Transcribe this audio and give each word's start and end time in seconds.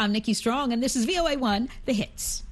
I'm 0.00 0.12
Nikki 0.12 0.32
Strong, 0.32 0.72
and 0.72 0.82
this 0.82 0.96
is 0.96 1.04
VOA1, 1.06 1.68
The 1.84 1.92
Hits. 1.92 2.42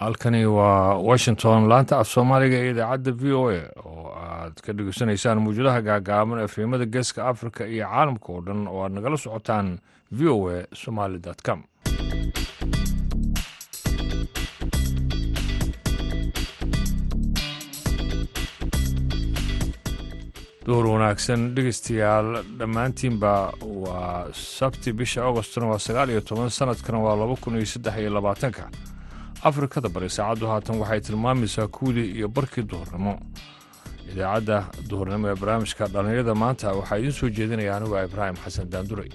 halkani 0.00 0.46
waa 0.46 0.94
washington 1.08 1.60
laanta 1.70 1.94
af 2.00 2.08
soomaaliga 2.14 2.56
ee 2.62 2.70
idaacadda 2.72 3.12
v 3.22 3.24
o 3.40 3.42
a 3.50 3.60
oo 3.90 4.06
aad 4.26 4.54
ka 4.64 4.70
dhegeysanaysaan 4.76 5.38
mawjadaha 5.44 5.80
gaagaaban 5.88 6.38
efemada 6.46 6.86
geeska 6.94 7.20
africa 7.32 7.62
iyo 7.74 7.86
caalamka 7.92 8.28
oo 8.32 8.40
dhan 8.46 8.60
oo 8.72 8.80
aad 8.84 8.92
nagala 8.96 9.16
socotaan 9.24 9.68
v 10.18 10.20
o 10.34 10.36
a 10.54 10.56
somaly 10.82 11.18
com 11.46 11.60
duhur 20.66 20.86
wanaagsan 20.94 21.40
dhegeystayaal 21.56 22.28
dhammaantiinba 22.58 23.32
waa 23.84 24.26
sabti 24.58 24.92
bisha 25.00 25.20
augostna 25.28 25.66
waa 25.72 25.78
sagaal 25.86 26.10
iyo 26.14 26.20
toban 26.28 26.50
sanadkana 26.58 26.98
waa 27.06 27.16
laba 27.22 27.36
kun 27.42 27.56
iyo 27.58 27.66
saddex 27.74 27.94
iyo 27.98 28.10
labaatanka. 28.16 28.64
Afrikada 29.48 29.88
bari 29.94 30.08
saacaddu 30.16 30.46
haatan 30.52 30.76
waxay 30.82 31.00
tilmaamaysaa 31.00 31.66
kuwdii 31.76 32.08
iyo 32.18 32.28
barkii 32.28 32.62
duhurnimo. 32.70 33.14
Idaacadda 34.12 34.56
duhurnimo 34.90 35.28
ee 35.28 35.34
barnaamijka 35.40 35.84
dhallinyarada 35.94 36.34
maanta 36.34 36.72
waxaa 36.80 36.98
idiin 36.98 37.12
soo 37.18 37.28
jeedinaya 37.36 37.76
anigu 37.76 37.94
ibraahim 38.06 38.36
xasan 38.44 38.70
daanduray 38.72 39.10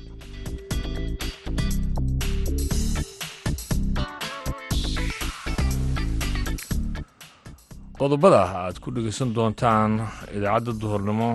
qodobada 7.99 8.41
aad 8.63 8.77
ku 8.83 8.89
dhegeysan 8.95 9.29
doontaan 9.35 9.91
idaacadda 10.37 10.71
duhurnimo. 10.81 11.31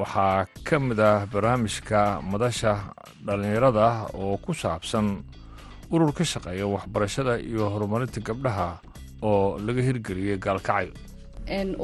Waxaa 0.00 0.46
ka 0.66 0.76
mid 0.78 0.98
ah 1.00 1.26
barnaamijka 1.32 2.00
madasha 2.32 2.72
dhallinyarada 3.26 3.86
oo 4.20 4.36
ku 4.44 4.52
saabsan 4.62 5.06
urur 5.92 6.12
ka 6.16 6.24
shaqeeya 6.32 6.66
waxbarashada 6.74 7.34
iyo 7.48 7.64
horumarinta 7.72 8.20
gabdhaha 8.26 8.68
oo 9.28 9.58
laga 9.66 9.82
hirgeliyey 9.88 10.38
gaalkacay. 10.44 10.88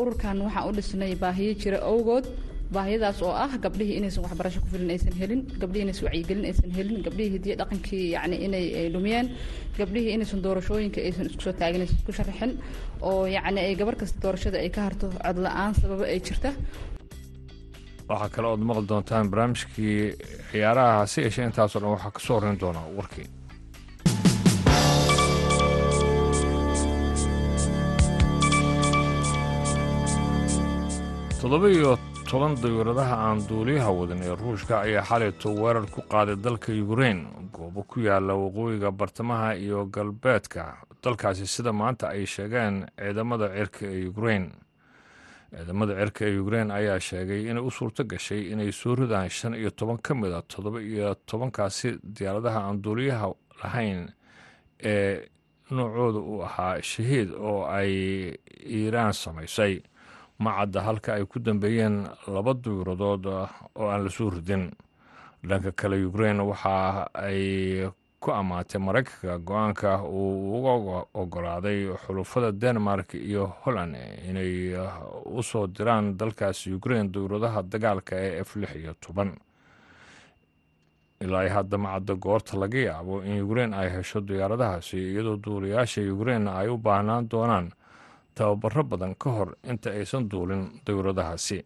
Ururkan 0.01 0.37
waxaan 0.47 0.69
u 0.69 0.73
dhisnay 0.77 1.13
baahiyo 1.23 1.53
jira 1.63 1.79
awgood 1.91 2.25
baahiyadaas 2.75 3.19
oo 3.27 3.33
ah 3.45 3.53
gabdhihii 3.65 3.97
inaysan 4.01 4.23
waxbarasho 4.27 4.61
ku 4.65 4.69
filan 4.73 4.91
aysan 4.95 5.15
helin 5.21 5.41
gabdhihii 5.63 5.85
inaysan 5.87 6.05
wacyigelin 6.09 6.45
aysan 6.51 6.71
helin 6.77 6.99
gabdhihii 7.07 7.33
hidiyo 7.37 7.55
dhaqankii 7.61 8.05
yani 8.17 8.37
inay 8.47 8.65
dhumiyeen 8.95 9.27
gabdhihii 9.79 10.13
inaysan 10.17 10.41
doorashooyinka 10.47 11.01
aysan 11.09 11.27
isku 11.31 11.43
soo 11.47 11.55
taagin 11.61 11.81
aysan 11.85 11.99
isku 12.01 12.13
sharaxin 12.19 12.53
oo 13.09 13.25
yacni 13.37 13.61
ay 13.67 13.75
gabar 13.81 13.97
kasta 14.01 14.19
doorashada 14.25 14.59
ay 14.65 14.71
ka 14.77 14.81
harto 14.87 15.07
cod 15.25 15.39
la'aan 15.47 15.73
sababo 15.81 16.05
ay 16.13 16.21
jirta. 16.27 16.51
Waxaa 18.11 18.29
kale 18.35 18.47
ood 18.53 18.63
maqli 18.69 18.87
doontaan 18.91 19.27
barnaamijkii 19.33 19.97
ciyaaraha 20.51 21.07
si 21.13 21.19
yeeshee 21.25 21.47
intaasoo 21.49 21.81
dhan 21.83 21.93
waxaa 21.97 22.13
ka 22.17 22.21
soo 22.27 22.35
horrayn 22.37 22.59
doonaa 22.63 22.87
warkii 22.99 23.27
toddoba 31.41 31.69
iyo 31.71 31.91
toban 32.31 32.55
dawiradaha 32.63 33.17
aan 33.27 33.39
duuliyaha 33.49 33.91
wadan 33.99 34.21
ee 34.23 34.35
ruushka 34.43 34.81
ayaa 34.85 35.05
xalayto 35.11 35.49
weerar 35.63 35.87
ku 35.95 36.01
qaaday 36.13 36.37
dalka 36.37 36.73
yukrain 36.73 37.21
goobo 37.53 37.83
ku 37.91 38.01
yaalla 38.01 38.35
waqooyiga 38.35 38.91
bartamaha 38.93 39.55
iyo 39.57 39.87
galbeedka. 39.87 40.77
Dalkaasi 41.03 41.47
sida 41.47 41.73
maanta 41.73 42.09
ay 42.09 42.27
sheegeen 42.27 42.87
ciidamada 42.99 43.49
cirka 43.57 43.87
ee 43.87 44.01
yukrain 44.07 44.45
ciidamada 45.57 45.95
cirka 46.01 46.25
ee 46.29 46.35
yukrain 46.37 46.71
ayaa 46.71 47.01
sheegay 47.01 47.49
inay 47.51 47.63
u 47.65 47.71
suurto 47.71 48.05
gashay 48.05 48.53
inay 48.53 48.73
soo 48.73 48.95
ridaan 48.95 49.29
shan 49.31 49.55
iyo 49.55 49.71
toban 49.71 49.99
ka 49.99 50.15
mid 50.15 50.33
a 50.33 50.43
toddoba 50.43 50.81
iyo 50.81 51.15
tobankaasi 51.27 51.97
diyaaradaha 52.03 52.61
aan 52.61 52.83
duuliyaha 52.85 53.33
lahayn 53.63 54.09
ee 54.85 55.29
noocooda 55.71 56.19
uu 56.19 56.43
ahaa 56.45 56.83
shahiid 56.83 57.31
oo 57.33 57.65
ay 57.67 57.93
iiraan 58.69 59.13
samaysay 59.13 59.81
ma 60.39 60.51
cadda 60.59 60.81
halka 60.87 61.15
ay 61.15 61.25
ku 61.27 61.39
dambeeyeen 61.41 62.07
laba 62.35 62.55
duuradood 62.55 63.27
oo 63.27 63.89
aan 63.91 64.05
la 64.05 64.11
soo 64.11 64.31
ridin. 64.31 64.71
Dhanka 65.43 65.73
kale 65.73 66.05
ukrain 66.07 66.41
waxa 66.41 67.09
ay 67.15 67.87
ku 68.21 68.31
ammaatay 68.31 68.81
maraykanka 68.81 69.39
go'aanka 69.39 70.03
uu 70.03 70.59
uga 70.59 71.05
ogolaaday 71.15 71.91
xulufada 72.07 72.53
denmark 72.53 73.15
iyo 73.15 73.47
holland 73.63 73.95
inay 74.29 74.75
u 75.27 75.43
soo 75.43 75.67
diraan 75.67 76.17
dalkaasi 76.19 76.75
ukrain 76.75 77.11
duuradaha 77.13 77.63
dagaalka 77.63 78.15
ee 78.17 78.41
f 78.45 78.57
lix 78.57 78.75
iyo 78.77 78.95
toban. 79.01 79.35
Ilaa 81.21 81.49
hadda 81.51 81.79
ma 81.79 81.95
cadda 81.99 82.15
goorta 82.15 82.55
laga 82.59 82.79
yaabo 82.79 83.23
in 83.27 83.43
ukrain 83.43 83.75
ay 83.75 83.91
hesho 83.91 84.21
diyaaradahaasi 84.21 84.97
iyadoo 85.15 85.37
duulayaasha 85.37 86.03
ukrain 86.15 86.47
ay 86.49 86.69
u 86.71 86.77
baahnaan 86.79 87.27
doonaan 87.31 87.71
tababaro 88.39 88.83
badan 88.91 89.15
ka 89.23 89.31
hor 89.37 89.51
inta 89.71 89.91
aysan 89.91 90.29
duulin 90.31 90.63
dowladahaasi 90.87 91.59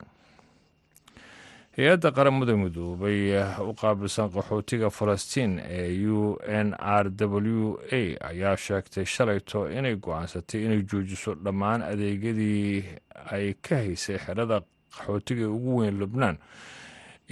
hay'adda 1.77 2.11
qaramada 2.17 2.53
midoobay 2.63 3.33
u 3.69 3.73
qaabilsan 3.83 4.29
qaxootiga 4.35 4.91
falastiin 4.99 5.53
ee 5.65 5.89
u 6.09 6.37
n 6.49 6.75
r 6.77 7.07
w 7.17 7.79
a 7.99 8.01
ayaa 8.31 8.57
sheegtay 8.57 9.05
shalayto 9.15 9.61
inay 9.79 9.97
go'aansatay 9.97 10.61
inay 10.67 10.83
joojiso 10.91 11.35
dhammaan 11.45 11.81
adeegyadii 11.83 12.85
ay 13.33 13.55
ka 13.65 13.77
haysay 13.85 14.19
xerada 14.25 14.61
qaxootiga 14.97 15.49
ugu 15.49 15.77
weyn 15.81 15.97
lubnaan 15.99 16.37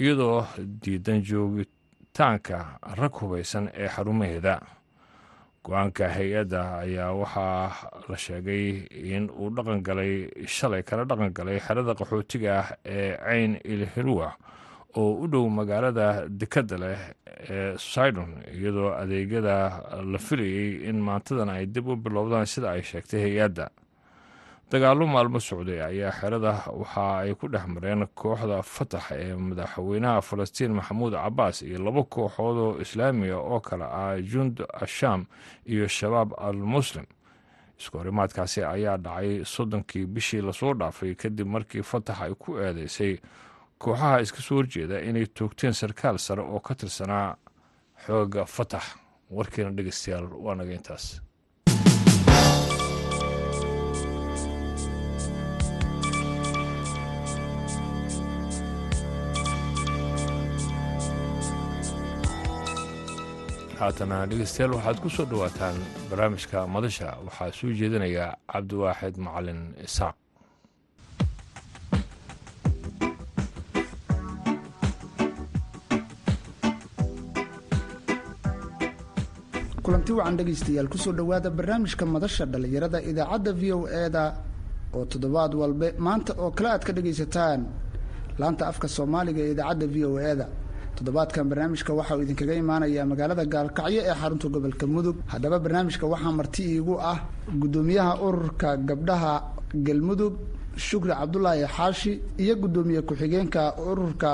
iyadoo 0.01 0.45
diidan 0.83 1.21
joogitaanka 1.29 2.57
rag 2.97 3.13
hubaysan 3.21 3.69
ee 3.73 3.87
xarumaheeda 3.95 4.53
go'aanka 5.65 6.09
hay'adda 6.09 6.61
ayaa 6.85 7.11
waxaa 7.13 7.69
la 8.09 8.17
sheegay 8.17 8.87
in 9.15 9.29
uu 9.29 9.49
dhaqan 9.55 9.81
galay 9.87 10.13
shalay 10.47 10.83
kala 10.83 11.05
dhaqan 11.05 11.29
galay 11.37 11.59
xerada 11.59 11.93
qaxootiga 11.99 12.51
ah 12.61 12.67
ee 12.85 13.17
cayn 13.25 13.51
ilhilwa 13.63 14.33
oo 14.97 15.11
u 15.23 15.27
dhow 15.27 15.45
magaalada 15.49 16.25
dekadda 16.29 16.77
leh 16.83 16.99
ee 17.49 17.77
sidon 17.77 18.31
iyadoo 18.57 18.89
adeegyada 19.01 19.55
la 20.11 20.17
filayey 20.17 20.89
in 20.89 20.97
maantadan 21.07 21.49
ay 21.49 21.65
dib 21.65 21.87
u 21.87 21.95
bilowdaan 21.95 22.45
sida 22.45 22.71
ay 22.75 22.81
sheegtay 22.81 23.21
hay'adda 23.27 23.69
dagaallo 24.71 25.05
maalmo 25.13 25.39
socday 25.39 25.79
ayaa 25.89 26.11
xerada 26.19 26.51
waxa 26.81 27.03
ay 27.23 27.33
ku 27.39 27.47
dhex 27.53 27.65
mareen 27.73 28.07
kooxda 28.19 28.57
fatax 28.75 29.05
ee 29.11 29.35
madaxweynaha 29.35 30.21
falastiin 30.29 30.71
maxamuud 30.79 31.13
cabaas 31.13 31.57
iyo 31.61 31.79
laba 31.85 32.03
kooxood 32.13 32.57
oo 32.65 32.79
islaamiga 32.85 33.37
oo 33.37 33.59
kale 33.59 33.83
ah 34.01 34.15
jund 34.31 34.55
asham 34.83 35.25
iyo 35.73 35.87
shabaab 35.87 36.29
al 36.47 36.55
muslim 36.75 37.05
isku 37.79 37.97
horimaadkaasi 37.97 38.63
ayaa 38.63 38.97
dhacay 38.97 39.43
soddonkii 39.45 40.05
bishii 40.13 40.41
la 40.41 40.53
soo 40.53 40.73
dhaafay 40.73 41.15
kadib 41.15 41.47
markii 41.47 41.83
fatax 41.83 42.17
ay 42.21 42.33
ku 42.41 42.49
eedeysay. 42.59 43.13
Kooxaha 43.81 44.21
iska 44.21 44.39
soo 44.45 44.55
horjeeda 44.61 45.01
inay 45.01 45.25
toogteen 45.27 45.73
sarkaal 45.73 46.17
sare 46.19 46.41
oo 46.41 46.59
ka 46.59 46.75
tirsanaa 46.75 47.35
xooga 48.05 48.45
fatax. 48.45 48.83
Warkiina 49.31 49.71
dhegeystayaal 49.73 50.27
waa 50.45 50.55
naga 50.55 50.73
intaas 50.77 51.05
haatana 63.81 64.17
dhegeystayaal 64.31 64.73
waxaad 64.77 64.97
ku 65.03 65.09
soo 65.15 65.25
dhowaataan 65.31 65.77
barnaamijka 66.09 66.57
madasha. 66.75 67.07
Waxaa 67.27 67.51
soo 67.59 67.71
jeedinaya 67.79 68.25
cabdiwaaxid 68.51 69.15
macalin 69.25 69.61
isaaq. 69.87 70.15
Kulanti 79.83 80.11
wacan 80.13 80.37
dhegaystayaal 80.37 80.87
ku 80.89 80.97
soo 80.97 81.11
dhowaada 81.13 81.49
barnaamijka 81.49 82.05
madasha 82.05 82.45
dhallinyarada 82.45 82.99
idaacadda 83.01 83.51
v 83.53 83.63
o 83.73 83.79
e-da 84.03 84.23
oo 84.93 85.05
toddobaad 85.05 85.53
walbe 85.61 85.87
maanta 85.97 86.33
oo 86.37 86.51
kale 86.51 86.69
aad 86.69 86.83
ka 86.85 86.93
dhegaysataan 86.93 87.61
laanta 88.39 88.67
afka 88.71 88.87
soomaaliga 88.87 89.41
ee 89.45 89.51
idaacadda 89.55 89.85
v 89.93 89.97
o 90.05 90.11
e-da 90.31 90.45
toddobaadkan 91.01 91.49
barnaamijka 91.49 91.93
waxa 91.97 92.15
uu 92.17 92.21
idinkaga 92.25 92.53
imaanayaa 92.61 93.05
magaalada 93.11 93.45
gaalkacyo 93.53 94.01
ee 94.05 94.13
xarunta 94.21 94.47
gobolka 94.53 94.85
mudug. 94.87 95.15
Haddaba 95.33 95.57
barnaamijka 95.59 96.05
waxaa 96.13 96.31
marti 96.39 96.61
iigu 96.73 96.93
ah 97.11 97.17
guddoomiyaha 97.61 98.13
ururka 98.27 98.69
gabdhaha 98.89 99.33
galmudug 99.85 100.33
shukri 100.77 101.11
cabdulaahi 101.19 101.65
xaashi 101.75 102.11
iyo 102.43 102.53
guddoomiye 102.61 103.01
ku-xigeenka 103.01 103.63
ururka 103.89 104.31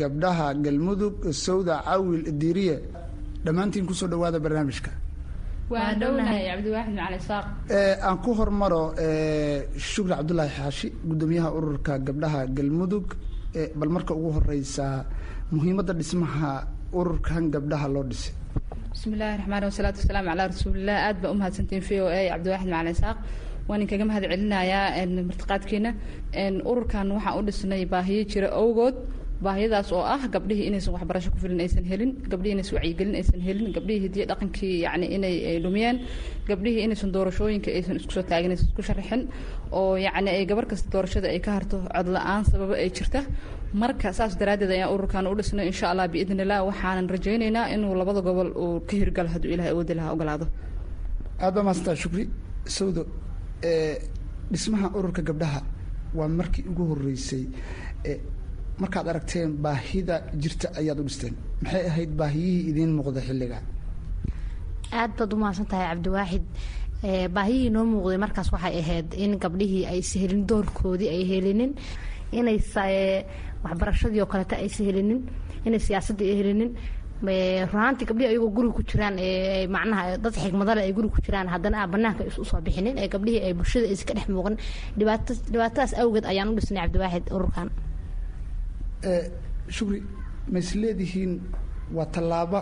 gabdhaha 0.00 0.54
galmudug 0.64 1.14
sawda 1.32 1.82
cawil 1.84 2.22
diiriye. 2.40 2.76
Dhammaantiin 3.44 3.86
ku 3.86 3.94
soo 3.94 4.06
dhowaada 4.08 4.38
barnaamijka. 4.38 4.90
Aan 8.06 8.18
ku 8.22 8.30
hormaro 8.38 8.94
shukri 9.76 10.12
cabdulaahi 10.14 10.52
xaashi 10.58 10.88
guddoomiyaha 11.08 11.48
ururka 11.58 11.98
gabdhaha 11.98 12.46
galmudug 12.56 13.06
bal 13.78 13.88
marka 13.88 14.12
ugu 14.14 14.30
horeysa 14.36 15.04
muhiimadda 15.54 15.92
dhismaha 16.00 16.52
ururkan 16.92 17.50
gabdhaha 17.54 17.86
loo 17.94 18.04
dhisay. 18.10 18.32
Bismi 18.92 19.12
illaahi 19.16 19.36
raxmaan 19.40 19.64
wasalaatu 19.70 19.98
wasalaamu 20.02 20.28
calaa 20.30 20.48
rasuulilah 20.52 20.96
aad 21.08 21.16
baa 21.22 21.30
umahadsantiin 21.34 21.82
v 21.86 21.90
o 22.02 22.06
a 22.08 22.20
cabdiwaaxid 22.32 22.68
macali 22.72 22.94
saaq 23.02 23.16
waan 23.68 23.80
inkaga 23.84 24.04
mahad 24.10 24.22
celinayaa 24.32 25.06
martiqaadkiina. 25.30 25.90
Ururkan 26.70 27.06
waxaan 27.16 27.38
u 27.38 27.42
dhisnay 27.48 27.82
baahiyo 27.92 28.22
jira 28.32 28.48
awgood 28.60 28.96
baahiyadaas 29.44 29.88
oo 29.96 30.02
ah 30.14 30.22
gabdhihii 30.34 30.66
inaysan 30.70 30.92
waxbarasho 30.96 31.30
ku 31.34 31.38
filan 31.42 31.60
aysan 31.64 31.84
helin 31.90 32.10
gabdhihii 32.32 32.54
inaysan 32.56 32.74
wacyigelin 32.78 33.14
aysan 33.20 33.40
helin 33.46 33.68
gabdhihii 33.76 34.02
hidiyo 34.06 34.24
dhaqankii 34.30 34.74
yacni 34.86 35.06
inay 35.16 35.34
lumiyeen 35.64 35.96
gabdhihii 36.48 36.82
inaysan 36.86 37.10
doorashooyinka 37.16 37.70
aysan 37.78 37.96
isku 38.00 38.12
soo 38.16 38.24
taagin 38.30 38.50
aysan 38.54 38.68
isku 38.70 38.82
sharaxin 38.88 39.22
oo 39.78 39.96
yacni 40.06 40.30
ay 40.36 40.44
gabar 40.50 40.64
kasta 40.70 40.88
doorashada 40.94 41.28
ay 41.34 41.40
ka 41.46 41.50
harto 41.56 41.76
cod 41.96 42.08
la'aan 42.16 42.42
sababo 42.50 42.72
ay 42.82 42.90
jirta. 42.96 43.20
Marka 43.82 44.08
saas 44.18 44.32
daraaddeed 44.40 44.70
ayaan 44.76 44.90
ururkan 44.94 45.26
u 45.30 45.34
dhisnay 45.38 45.66
insha 45.72 45.86
allah 45.92 46.06
biidn 46.14 46.40
illah 46.44 46.58
waxaanan 46.68 47.06
rajaynaynaa 47.14 47.66
inuu 47.74 47.94
labada 48.00 48.20
gobol 48.28 48.48
uu 48.64 48.80
ka 48.88 48.94
hirgalo 49.00 49.28
hadduu 49.34 49.50
ilahay 49.54 49.70
awoodi 49.74 49.94
lahaa 49.98 50.12
ogolaado. 50.16 50.46
Aad 51.44 51.52
baa 51.56 51.64
maasanta 51.68 51.92
shukri. 52.02 52.24
Sawdo 52.76 53.02
dhismaha 54.52 54.86
ururka 54.98 55.22
gabdhaha 55.28 55.60
waa 56.18 56.28
markii 56.38 56.64
ugu 56.70 56.82
horeysay 56.90 57.42
markaad 58.82 59.06
aragteen 59.12 59.50
baahida 59.64 60.16
jirta 60.42 60.66
ayaad 60.80 60.98
u 61.00 61.04
dhisteen. 61.08 61.34
Maxay 61.62 61.84
ahayd 61.90 62.10
baahiyihii 62.20 62.68
idiin 62.70 62.92
muuqda 62.98 63.20
xilliga? 63.28 63.58
Aad 65.00 65.12
baad 65.18 65.32
u 65.32 65.36
mahadsan 65.42 65.66
tahay 65.70 65.86
cabdiwaaxid 65.92 66.44
baahiyihii 67.36 67.70
noo 67.76 67.84
muuqday 67.92 68.18
markaas 68.24 68.48
waxay 68.54 68.74
ahayd 68.82 69.08
in 69.24 69.32
gabdhihii 69.42 69.84
aysa 69.92 70.18
helin 70.22 70.42
doorkoodii 70.50 71.08
ay 71.14 71.22
helinin 71.30 71.72
inay 72.38 72.58
waxbarashadii 73.64 74.20
oo 74.22 74.26
kaleeta 74.32 74.56
aysa 74.64 74.80
helinin 74.88 75.20
inay 75.66 75.80
siyaasaddii 75.86 76.28
ay 76.32 76.36
helinin. 76.40 76.70
Runaantii 77.72 78.06
gabdhihii 78.08 78.30
ayagoo 78.32 78.50
guriga 78.56 78.74
ku 78.76 78.82
jiraan 78.90 79.16
macnaha 79.74 80.02
dad 80.24 80.34
xigmadale 80.42 80.80
ay 80.84 80.92
guriga 80.96 81.14
ku 81.16 81.20
jiraan 81.26 81.48
haddana 81.48 81.76
aan 81.82 81.90
banaanka 81.94 82.22
u 82.40 82.44
soo 82.44 82.60
bixinin 82.66 82.98
ee 82.98 83.08
gabdhihii 83.08 83.42
ay 83.46 83.52
bulshada 83.58 83.86
aysa 83.88 84.04
ka 84.08 84.14
dhex 84.16 84.28
muuqan. 84.28 84.54
Dhibaatadaas 84.98 85.92
awgeed 86.02 86.24
ayaan 86.32 86.48
u 86.52 86.54
dhisnay 86.58 86.82
cabdiwaaxid 86.84 87.26
ururkan 87.36 87.68
shukri. 89.68 90.02
Ma 90.52 90.60
leedihiin? 90.60 91.40
Waa 91.94 92.06
tallaabo 92.06 92.60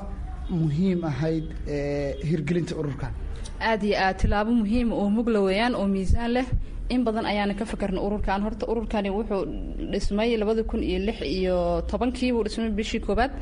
muhiim 0.51 1.05
ahayd 1.05 1.45
hirgelinta 2.29 2.75
ururkan. 2.77 3.13
Aada 3.61 3.87
iyo 3.87 3.97
aad 3.99 4.17
tilaabo 4.19 4.51
muhiima 4.53 4.95
oo 4.95 5.09
mugla 5.11 5.41
weeyaan 5.41 5.75
oo 5.75 5.87
miisaan 5.87 6.31
leh 6.33 6.47
in 6.91 7.03
badan 7.05 7.25
ayaana 7.33 7.55
ka 7.59 7.65
fakarna 7.65 8.01
ururkan 8.07 8.41
horta 8.47 8.65
ururkani 8.73 9.11
wuxuu 9.17 9.43
dhismay 9.93 10.37
labada 10.41 10.63
kun 10.71 10.83
iyo 10.83 10.99
lix 11.09 11.19
iyo 11.37 11.57
tobankii 11.91 12.33
buu 12.35 12.45
dhismay 12.47 12.71
bishii 12.79 13.01
koobaad 13.07 13.33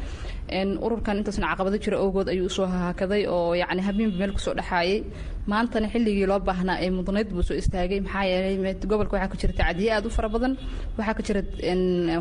ururkan 0.86 1.16
intaasna 1.20 1.46
caqabado 1.50 1.78
jira 1.84 1.96
awgood 2.04 2.28
ayuu 2.32 2.46
u 2.46 2.54
soo 2.56 2.66
haakaday 2.66 3.22
oo 3.26 3.54
yacni 3.62 3.82
habeenba 3.88 4.16
meel 4.20 4.32
ku 4.36 4.40
soo 4.46 4.54
dhexaayay 4.58 5.02
maantana 5.50 5.88
xilligii 5.92 6.26
loo 6.30 6.38
baahnaa 6.48 6.78
ee 6.84 6.90
mudnayd 6.98 7.28
buu 7.34 7.42
soo 7.48 7.56
istaagay. 7.62 7.98
Maxaa 8.06 8.24
yeelay 8.30 8.74
gobolka 8.90 9.14
waxaa 9.16 9.30
ka 9.32 9.36
jira 9.42 9.52
tacdiye 9.60 9.90
aad 9.96 10.06
u 10.06 10.10
fara 10.16 10.28
badan. 10.34 10.52
Waxaa 10.98 11.14
ka 11.18 11.22
jira 11.26 11.40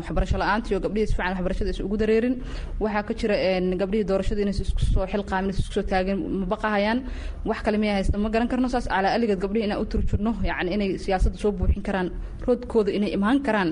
waxbarasho 0.00 0.36
la'aantii 0.42 0.74
oo 0.76 0.80
gabdhihii 0.86 1.06
si 1.10 1.14
waxbarashada 1.20 1.70
is 1.74 1.80
ugu 1.86 1.96
dareerin. 2.02 2.34
Waxaa 2.82 3.02
ka 3.08 3.12
jira 3.20 3.34
gabdhihii 3.80 4.08
doorashada 4.10 4.40
inaysa 4.44 4.62
isku 4.66 4.80
soo 4.94 5.06
xilqaamin 5.12 5.50
is 5.54 5.58
isku 5.62 5.72
soo 5.78 5.84
taagin 5.92 6.18
ma 6.40 6.46
baqahayaan. 6.52 6.98
Wax 7.48 7.58
kale 7.66 7.78
miyaa 7.82 7.96
haysta? 7.98 8.18
Ma 8.24 8.28
garan 8.34 8.48
karno 8.52 8.68
saas. 8.74 8.86
Calaa 8.92 9.12
aligeed 9.16 9.38
gabdhihii 9.44 9.66
inaan 9.68 9.80
u 9.82 9.86
turjurno 9.92 10.32
yacni 10.50 10.70
inay 10.76 10.90
siyaasadda 11.12 11.38
soo 11.44 11.52
buuxin 11.58 11.82
karaan 11.88 12.08
roodkooda 12.46 12.90
inay 12.98 13.10
imaan 13.16 13.38
karaan 13.46 13.70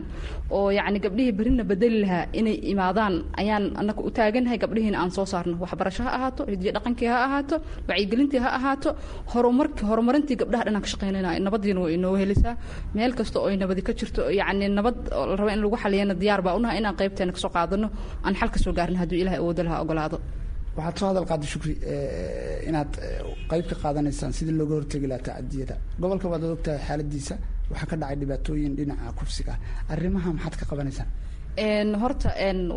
oo 0.57 0.69
yacni 0.79 0.99
gabdhihii 1.05 1.33
berina 1.39 1.65
bedeli 1.71 1.99
lahaa 2.05 2.25
inay 2.41 2.57
imaadaan 2.73 3.15
ayaan 3.43 3.65
annaga 3.81 4.01
u 4.09 4.11
taaganahay 4.19 4.59
gabdhihiina 4.65 4.99
aan 5.03 5.11
soo 5.17 5.25
saarno. 5.33 5.55
Waxbarasho 5.63 6.03
ha 6.07 6.11
ahaato 6.19 6.43
hidiyo 6.53 6.73
dhaqankii 6.77 7.09
ha 7.13 7.19
ahaato 7.27 7.57
wacyigelintii 7.89 8.41
ha 8.45 8.51
ahaato 8.59 8.91
horumarki 9.33 9.83
horumarintii 9.91 10.37
gabdhaha 10.43 10.65
dhanaan 10.67 10.83
ka 10.85 10.89
shaqeynayna 10.93 11.31
nabadiina 11.47 11.81
way 11.85 11.93
inoo 11.99 12.15
helisaa. 12.23 12.55
Meel 12.97 13.13
kasta 13.19 13.37
oo 13.43 13.51
nabadi 13.63 13.83
ka 13.89 13.93
jirto 13.99 14.23
yacni 14.41 14.67
nabad 14.79 14.97
la 15.31 15.35
raba 15.41 15.51
in 15.57 15.61
lagu 15.65 15.77
xaliyana 15.85 16.15
diyaar 16.23 16.41
baa 16.47 16.55
u 16.59 16.61
nahay 16.65 16.79
inaan 16.83 16.97
qaybteena 17.01 17.33
ka 17.33 17.41
soo 17.45 17.51
qaadano 17.57 17.89
aan 18.27 18.35
xal 18.41 18.51
ka 18.55 18.59
soo 18.65 18.73
gaarin 18.79 18.97
hadduu 19.03 19.19
ilahay 19.23 19.39
awoodo 19.43 19.63
lahaa 19.67 19.81
ogolaado 19.85 20.19
waxaad 20.77 20.97
soo 21.01 21.09
hadal 21.11 21.27
qaaday 21.31 21.49
shukri 21.55 21.75
inaad 22.69 22.93
qayb 23.51 23.65
ka 23.71 23.77
qaadanaysaan 23.85 24.33
sidii 24.39 24.57
looga 24.61 24.75
hortegi 24.79 25.07
lahaa 25.13 25.25
tacadiyada 25.29 25.75
gobolka 26.03 26.27
waad 26.33 26.43
ogtahay 26.57 26.81
xaaladiisa 26.89 27.35
waxaa 27.73 27.89
ka 27.91 27.97
dhacay 28.01 28.17
dhibaatooyin 28.23 28.73
dhinaca 28.79 29.13
kufsiga. 29.19 29.55
Arrimaha 29.93 30.29
maxaad 30.37 30.55
ka 30.61 30.65
qabanaysaan? 30.71 31.09
Horta 32.03 32.29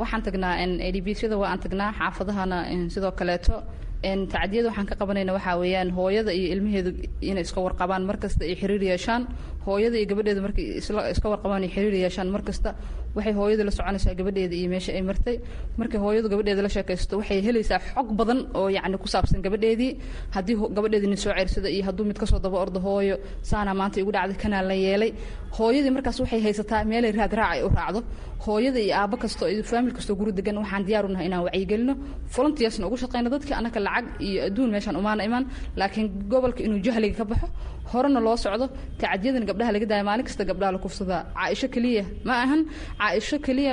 waxaan 0.01 0.22
tagnaa 0.28 0.54
adbsyada 0.90 1.36
waa 1.42 1.50
aan 1.54 1.60
tagnaa 1.66 1.92
xaafadahana 2.00 2.57
sidoo 2.94 3.12
kaleeto 3.19 3.56
tacdiyada 4.03 4.67
waxaan 4.69 4.85
ka 4.89 4.95
qabanayna 4.95 5.33
waxaa 5.38 5.57
weeyaan 5.61 5.89
hooyada 5.97 6.31
iyo 6.33 6.47
ilmaheedu 6.55 6.89
inay 7.21 7.44
iska 7.47 7.59
warqabaan 7.61 8.03
markasta 8.09 8.44
ay 8.45 8.55
xiriir 8.55 8.83
yeeshaan. 8.91 9.27
Hooyada 9.65 9.95
iyo 9.97 10.07
gabadheeda 10.11 10.41
markay 10.41 10.65
iska 10.79 11.27
warqabaan 11.33 11.63
ay 11.63 11.69
xiriir 11.75 11.94
yeeshaan 12.03 12.29
markasta 12.35 12.75
waxay 13.15 13.33
hooyada 13.33 13.63
la 13.63 13.71
soconaysaa 13.71 14.13
gabadheeda 14.19 14.55
iyo 14.59 14.69
meesha 14.73 14.91
ay 14.97 15.01
martay. 15.09 15.35
Markay 15.79 16.00
hooyadu 16.03 16.27
gabadheeda 16.33 16.61
la 16.61 16.69
sheekaysto 16.75 17.13
waxay 17.21 17.39
helaysaa 17.47 17.79
xog 17.79 18.07
badan 18.19 18.39
oo 18.59 18.67
yacni 18.75 18.97
ku 18.97 19.07
saabsan 19.07 19.41
gabadheedii. 19.45 19.91
Haddii 20.35 20.55
gabadheedini 20.77 21.17
soo 21.17 21.31
ceersada 21.38 21.69
iyo 21.69 21.83
hadduu 21.88 22.05
mid 22.09 22.17
ka 22.19 22.25
soo 22.25 22.39
daba 22.39 22.57
ordo 22.59 22.79
hooyo 22.79 23.15
saanaa 23.41 23.73
maanta 23.79 24.00
igu 24.03 24.11
dhacday 24.11 24.35
kanaa 24.44 24.61
la 24.69 24.73
yeelay 24.85 25.11
hooyadii 25.57 25.91
markaas 25.97 26.17
waxay 26.23 26.41
haysataa 26.45 26.81
meelay 26.91 27.11
raad 27.19 27.33
raac 27.39 27.51
ay 27.55 27.61
u 27.67 27.69
raacdo. 27.77 28.00
Hooyada 28.45 28.79
iyo 28.85 28.94
aabo 29.01 29.15
kasto 29.23 29.44
iyo 29.53 29.63
faamil 29.71 29.94
kastoo 29.97 30.15
guri 30.19 30.31
degan 30.39 30.57
waxaan 30.63 30.83
diyaar 30.88 31.05
u 31.07 31.09
nahay 31.13 31.27
inaan 31.29 31.44
wacyigelino 31.47 31.94
volunteersna 32.35 32.85
ugu 32.88 32.97
shaqeyno 33.03 33.29
dadka 33.35 33.53
annaka 33.59 33.79
lacag 33.88 34.05
iyo 34.27 34.39
adduun 34.47 34.69
meeshaan 34.73 34.95
umaana 35.01 35.21
imaan. 35.29 35.44
Laakiin 35.79 36.07
gobolka 36.31 36.61
inuu 36.67 36.79
jahliga 36.85 37.15
ka 37.21 37.25
baxo 37.31 37.47
horena 37.91 38.19
loo 38.27 38.35
socdo. 38.44 38.65
Tacadiyadan 39.01 39.44
gabdhaha 39.50 39.71
laga 39.75 39.85
daaya 39.91 40.03
maalin 40.09 40.25
kasta 40.29 40.44
gabdhaha 40.50 40.71
la 40.75 40.79
kufsadaa 40.85 41.21
caaisho 41.38 41.67
keliya 41.75 42.03
ma 42.27 42.33
ahan. 42.44 42.61
Caaisho 43.01 43.38
keliya 43.45 43.71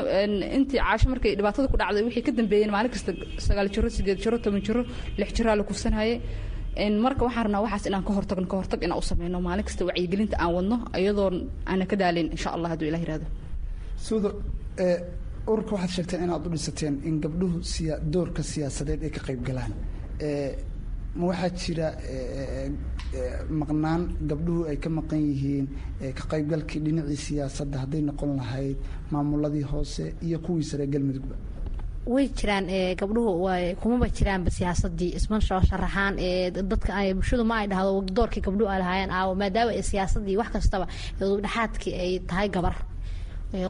intii 0.57 0.79
caasho 0.85 1.07
markay 1.13 1.33
dhibaatada 1.39 1.67
ku 1.73 1.77
dhacday 1.81 2.03
wixii 2.09 2.25
ka 2.29 2.33
dambeeyeen 2.39 2.71
maalin 2.77 2.91
kasta 2.95 3.11
sagaal 3.47 3.69
jiro 3.75 3.89
sideed 3.97 4.19
jiro 4.25 4.37
toban 4.45 4.61
jiro 4.67 4.83
lix 5.21 5.29
jiraa 5.37 5.57
la 5.61 5.65
kufsanhaye 5.71 6.15
marka 6.77 7.25
waxaan 7.25 7.45
rabnaa 7.45 7.63
waxaas 7.65 7.87
inaan 7.87 8.05
ka 8.05 8.13
hortagno 8.13 8.47
ka 8.47 8.57
hortag 8.57 8.83
inaan 8.85 8.99
u 8.99 9.03
sameyno 9.03 9.41
maalin 9.41 9.65
kasta 9.65 9.85
wacyigelinta 9.89 10.37
aan 10.39 10.53
wadno 10.55 10.77
iyadoo 10.99 11.31
aana 11.67 11.85
ka 11.87 11.97
daaleyn 11.97 12.29
insha 12.35 12.51
allah 12.57 12.69
hadduu 12.73 12.89
ilah 12.89 13.01
yiraahdo 13.05 13.27
suudo 14.07 14.29
ururka 15.51 15.73
waxaad 15.75 15.91
sheegteen 15.97 16.23
inaad 16.25 16.47
u 16.47 16.51
dhisateen 16.51 16.95
in 17.09 17.21
gabdhuhu 17.21 17.59
doorka 18.13 18.43
siyaasadeed 18.43 19.03
ay 19.03 19.11
ka 19.11 19.21
qayb 19.27 19.41
galaan. 19.49 19.73
Ma 21.19 21.25
waxaa 21.31 21.51
jira 21.61 21.87
maqnaan 23.61 24.03
gabdhuhu 24.31 24.63
ay 24.71 24.77
ka 24.77 24.89
maqan 24.89 25.21
yihiin 25.29 25.67
ka 26.19 26.25
qaybgalkii 26.33 26.81
dhinacii 26.87 27.17
siyaasadda 27.27 27.79
hadday 27.83 28.03
noqon 28.09 28.37
lahayd 28.37 28.77
maamuladii 29.11 29.63
hoose 29.73 30.15
iyo 30.27 30.39
kuwii 30.39 30.63
sare 30.71 30.87
galmudugba 30.87 31.35
way 32.07 32.29
jiraan 32.29 32.67
gabdhuhu 33.01 33.77
kumaba 33.81 34.09
jiraanba 34.09 34.51
siyaasadii. 34.51 35.15
Isma 35.19 35.41
soo 35.41 35.61
sharaxaan 35.61 36.17
dadka 36.71 36.93
bulshadu 37.15 37.45
ma 37.45 37.57
ay 37.63 37.67
dhahdo 37.69 38.01
doorkii 38.17 38.43
gabdhuhu 38.47 38.69
ay 38.73 38.79
lahaayeen 38.83 39.11
aawo 39.11 39.35
maadaama 39.35 39.83
siyaasadii 39.91 40.37
wax 40.41 40.51
kastaba 40.57 40.87
dhexaadkii 41.21 41.95
ay 42.05 42.13
tahay 42.29 42.49
gabar 42.49 42.75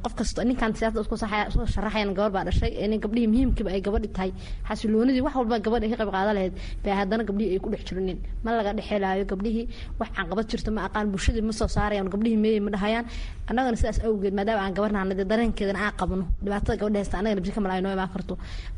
qof 0.05 0.13
kasta 0.19 0.45
ninkan 0.45 0.73
siyaasada 0.79 1.01
isku 1.05 1.17
soo 1.17 1.67
sharaxayan 1.75 2.13
gabar 2.19 2.31
baa 2.37 2.45
dhashay. 2.49 2.71
Nin 2.91 3.01
gabdhihii 3.05 3.29
muhiimkiiba 3.33 3.71
ay 3.77 3.81
gabadhi 3.87 4.09
tahay 4.17 4.31
xasiloonidii 4.69 5.23
wax 5.27 5.35
walba 5.41 5.57
gabadh 5.67 5.85
ay 5.87 5.91
ka 5.93 5.97
qayb 6.05 6.11
qaadan 6.17 6.35
lahayd 6.39 6.55
bay 6.85 6.93
haddana 6.99 7.23
gabdhihii 7.29 7.53
ay 7.57 7.61
ku 7.65 7.69
dhex 7.73 7.83
jirinin 7.89 8.19
ma 8.45 8.51
laga 8.59 8.73
dhexelaayo 8.79 9.25
gabdhihii 9.33 9.65
wax 10.01 10.09
caqabad 10.17 10.47
jirto 10.51 10.71
ma 10.77 10.81
aqaan 10.89 11.07
bulshadii 11.13 11.41
ma 11.49 11.53
soo 11.61 11.69
saarayaan 11.77 12.09
gabdhihii 12.15 12.37
meeyay 12.45 12.61
ma 12.67 12.71
dhahayaan. 12.77 13.05
Annagana 13.51 13.77
sidaas 13.81 13.99
awgeed 14.07 14.35
maadaama 14.39 14.61
aan 14.67 14.75
gabarnahana 14.77 15.15
dee 15.19 15.25
dareenkeedana 15.33 15.93
qabno. 16.01 16.25
Dhibaatada 16.45 16.77
gabadha 16.81 16.99
haysta 17.01 17.17
annagana 17.21 17.41
bisi 17.45 17.53
kamal 17.57 17.73
ay 17.77 17.81
noo 17.85 17.93
imaan 17.97 18.11
karto. 18.15 18.35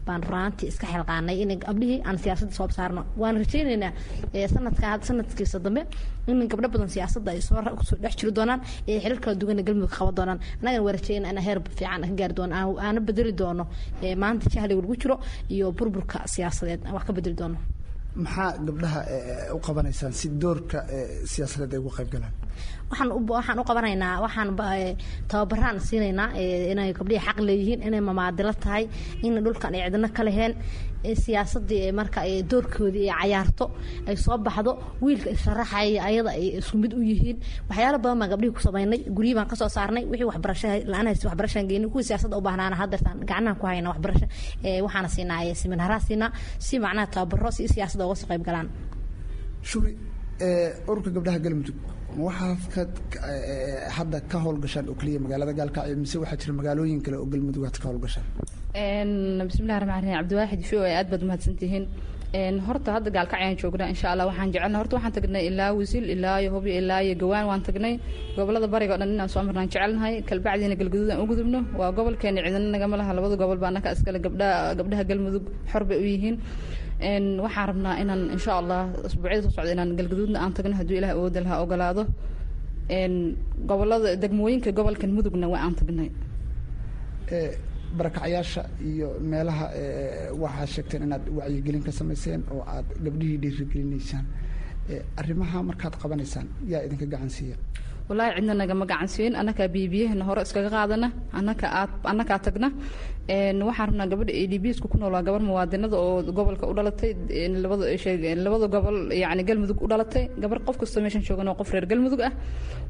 Baan 0.06 0.23
runaantii 0.28 0.68
iska 0.73 0.87
xilqaanay 0.92 1.37
in 1.42 1.50
gabdhihii 1.66 1.99
aan 2.06 2.16
siyaasadda 2.23 2.54
soo 2.59 2.68
saarno. 2.78 3.02
Waan 3.21 3.37
rajaynaynaa 3.42 3.92
sanadka 4.54 4.99
sanadkiisa 5.09 5.59
dambe 5.66 5.82
in 6.30 6.49
gabdho 6.49 6.68
badan 6.75 6.88
siyaasadda 6.94 7.30
ay 7.35 7.40
soo 7.42 7.61
dhex 8.02 8.14
jiri 8.21 8.32
doonaan 8.38 8.61
ee 8.88 8.99
xirar 9.02 9.18
kala 9.25 9.35
duwana 9.40 9.62
galmudug 9.66 9.90
qaban 9.99 10.14
doonaan. 10.18 10.38
Annagana 10.62 10.82
inaan 11.20 11.38
heer 11.46 11.58
fiican 11.78 12.02
ka 12.08 12.14
gaari 12.20 12.34
doono 12.38 12.54
aana 12.87 13.00
bedeli 13.08 13.32
doono 13.40 13.64
maanta 14.22 14.46
jahliga 14.54 14.80
lagu 14.82 14.96
jiro 15.02 15.16
iyo 15.54 15.72
burburka 15.72 16.18
siyaasadeed 16.34 16.80
wax 16.94 17.04
ka 17.08 17.12
bedeli 17.12 17.37
doono. 17.40 17.58
Maxaa 18.25 18.50
gabdhaha 18.66 19.00
u 19.56 19.58
qabanaysaan 19.66 20.12
si 20.12 20.28
doorka 20.42 20.78
siyaasadeed 21.32 21.72
ay 21.75 21.78
uga 21.80 21.92
qayb 21.99 22.11
galaan 22.14 22.34
waxaan 22.92 23.58
u 23.61 23.64
qabanaynaa 23.68 24.20
waxaan 24.25 24.49
tababaraan 25.30 25.80
siinaynaa 25.88 26.28
inay 26.72 26.92
gabdhihii 26.99 27.25
xaq 27.26 27.38
leeyihiin 27.49 27.80
inay 27.88 28.00
mamaadilo 28.08 28.52
tahay 28.64 28.84
in 29.22 29.34
dhulkan 29.44 29.75
ay 29.75 29.82
cidino 29.87 30.08
ka 30.16 30.22
leheen 30.28 30.52
siyaasadii 31.25 31.92
marka 31.99 32.20
doorkoodii 32.50 33.08
ay 33.11 33.16
cayaarto 33.20 33.64
ay 34.08 34.16
soo 34.25 34.38
baxdo 34.46 34.72
wiilka 35.04 35.30
isharaxaya 35.37 36.02
ayada 36.08 36.30
ay 36.30 36.44
isku 36.58 36.76
mid 36.82 36.92
u 36.94 37.00
yihiin. 37.11 37.37
Waxyaalo 37.68 37.99
badan 38.04 38.18
baan 38.20 38.30
gabdhihii 38.32 38.54
ku 38.56 38.61
samaynay 38.66 39.00
guryihii 39.16 39.34
baan 39.38 39.49
ka 39.50 39.56
soo 39.56 39.68
saarnay 39.76 40.04
wixii 40.11 40.28
waxbarasha 40.30 40.68
la'aan 40.92 41.06
haysta 41.08 41.26
waxbarashaan 41.28 41.66
geynay 41.70 41.88
kuwii 41.92 42.06
siyaasadda 42.08 42.37
u 42.38 42.40
baahnaana 42.46 42.76
haddeertaan 42.82 43.18
gacnahan 43.30 43.56
ku 43.61 43.66
hayna 43.66 43.88
waxbarasho 43.92 44.26
waxaana 44.87 45.08
siinaa 45.14 45.54
seminaaraha 45.62 46.00
siinaa 46.08 46.30
si 46.66 46.75
macnaha 46.84 47.06
tababaro 47.14 47.50
si 47.56 47.62
siyaasadda 47.75 48.04
uga 48.06 48.14
soo 48.20 48.28
qayb 48.30 48.42
galaan. 48.49 48.68
Shuri 49.68 49.92
ururka 50.90 51.11
gabdhaha 51.16 51.38
galmudug 51.44 51.76
waxaad 52.16 52.92
ka 53.12 53.21
hadda 53.97 54.19
ka 54.31 54.38
howlgashaan 54.45 54.87
oo 54.90 54.95
keliya 55.00 55.21
magaalada 55.25 55.52
gaalkacyo 55.61 55.97
mise 56.02 56.16
waxaa 56.23 56.38
jira 56.42 56.52
magaalooyin 56.61 57.00
kale 57.04 57.16
oo 57.23 57.26
galmudug 57.33 57.64
aad 57.69 57.76
ka 57.83 57.87
howlgashaan 57.88 58.26
bismillahi 59.49 59.78
raxmaan 59.81 60.02
raxiim 60.04 60.16
cabdiwaaxid 60.19 60.75
o 60.81 60.83
aad 60.99 61.07
baad 61.12 61.23
mahadsantihiin. 61.31 61.85
Horta 62.66 62.88
hadda 62.97 63.11
gaalkacyaan 63.16 63.57
joognaa 63.62 63.88
insha 63.92 64.07
allah 64.12 64.26
waxaan 64.31 64.52
jecelna 64.54 64.78
horta 64.81 64.95
waxaan 64.97 65.14
tagnay 65.16 65.42
ilaa 65.50 65.71
wasiil 65.78 66.04
ilaa 66.14 66.37
iyo 66.42 66.50
hubyo 66.54 66.73
ilaa 66.81 67.00
gawaan 67.23 67.47
waan 67.50 67.62
tagnay. 67.69 67.95
Gobolada 68.37 68.69
bariga 68.75 68.95
o 68.95 68.99
dhan 69.00 69.11
inaan 69.14 69.28
soo 69.35 69.42
marnaan 69.49 69.69
jecelnahay. 69.73 70.14
Kalbacdiina 70.28 70.76
galguduud 70.81 71.11
aan 71.12 71.21
u 71.23 71.26
gudubno 71.31 71.61
waa 71.81 71.90
gobolkeena 71.97 72.40
cidina 72.47 72.69
nagama 72.75 72.97
laha. 73.00 73.12
Labada 73.16 73.37
gobol 73.42 73.59
baa 73.62 73.71
anaka 73.73 73.88
iskale 73.97 74.19
gabdhaha 74.26 75.04
galmudug 75.11 75.45
xor 75.73 75.83
bay 75.88 75.99
u 76.02 76.04
yihiin 76.12 76.37
waxaan 77.44 77.66
rabnaa 77.71 77.94
inaan 78.02 78.23
insha 78.37 78.52
allah 78.61 78.80
asbuucyada 79.06 79.42
soo 79.42 79.50
socda 79.56 79.73
inaan 79.75 79.90
galgaduudna 79.99 80.38
aan 80.44 80.52
tagno 80.56 80.75
hadduu 80.80 80.97
ilaah 80.99 81.12
awooda 81.16 81.40
laha 81.44 81.56
ogolaado. 81.64 82.02
Gobolada 83.68 84.09
degmooyinka 84.23 84.71
gobolkan 84.78 85.11
mudugna 85.16 85.47
waa 85.52 85.61
aan 85.66 85.75
tagnay. 85.80 86.11
Barakacyaasha 87.99 88.62
iyo 88.90 89.09
meelaha 89.21 89.66
waxaad 90.42 90.68
sheegteen 90.75 91.02
inaad 91.06 91.25
wacyigelin 91.38 91.82
ka 91.87 91.92
samayseen 91.92 92.40
oo 92.54 92.62
aad 92.75 92.87
gabdhihii 93.04 93.38
dhiirigelinaysaan 93.42 94.25
arrimaha 95.21 95.59
markaad 95.68 95.94
qabanaysaan 96.02 96.47
yaa 96.73 96.82
idinka 96.87 97.06
gacan 97.12 97.30
siiya 97.37 97.56
wallaahi 98.09 98.35
cidna 98.37 98.54
nagama 98.62 98.85
gacan 98.90 99.09
siin. 99.14 99.32
Annakaa 99.40 99.68
biyobiyahana 99.75 100.25
hore 100.28 100.42
iskaga 100.47 100.71
qaadana. 100.76 101.09
Annaka 101.38 101.66
aad 101.80 101.90
annakaa 102.11 102.38
tagna. 102.47 102.68
Waxaan 103.68 103.88
rabnaa 103.88 104.06
gabadha 104.12 104.32
a 104.35 104.47
d 104.52 104.59
b 104.59 104.73
sku 104.76 104.88
ku 104.92 104.99
nool 104.99 105.14
gabar 105.26 105.40
muwaadinada 105.49 105.97
oo 105.97 106.23
gobolka 106.37 106.66
u 106.71 106.75
dhalatay 106.75 107.11
labada 107.56 108.66
gobol 108.75 108.97
yacni 109.23 109.42
galmudug 109.49 109.78
u 109.85 109.87
dhalatay. 109.92 110.25
Gabar 110.42 110.59
qof 110.66 110.76
kastoo 110.80 111.00
meeshan 111.04 111.23
joogan 111.23 111.49
oo 111.49 111.54
qof 111.61 111.71
reer 111.73 111.87
galmudug 111.87 112.21
ah. 112.28 112.32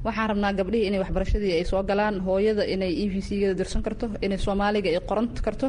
Waxaan 0.05 0.29
rabnaa 0.33 0.53
gabdhihii 0.59 0.87
inay 0.89 1.01
waxbarashadii 1.05 1.53
ay 1.59 1.65
soo 1.71 1.83
galaan 1.91 2.21
hooyada 2.27 2.65
inay 2.75 2.93
e 3.03 3.09
v 3.13 3.21
c 3.21 3.29
gada 3.43 3.55
dirsan 3.61 3.83
karto 3.87 4.07
inay 4.25 4.39
soomaaliga 4.39 4.89
ay 4.91 5.01
qoran 5.11 5.29
karto. 5.47 5.69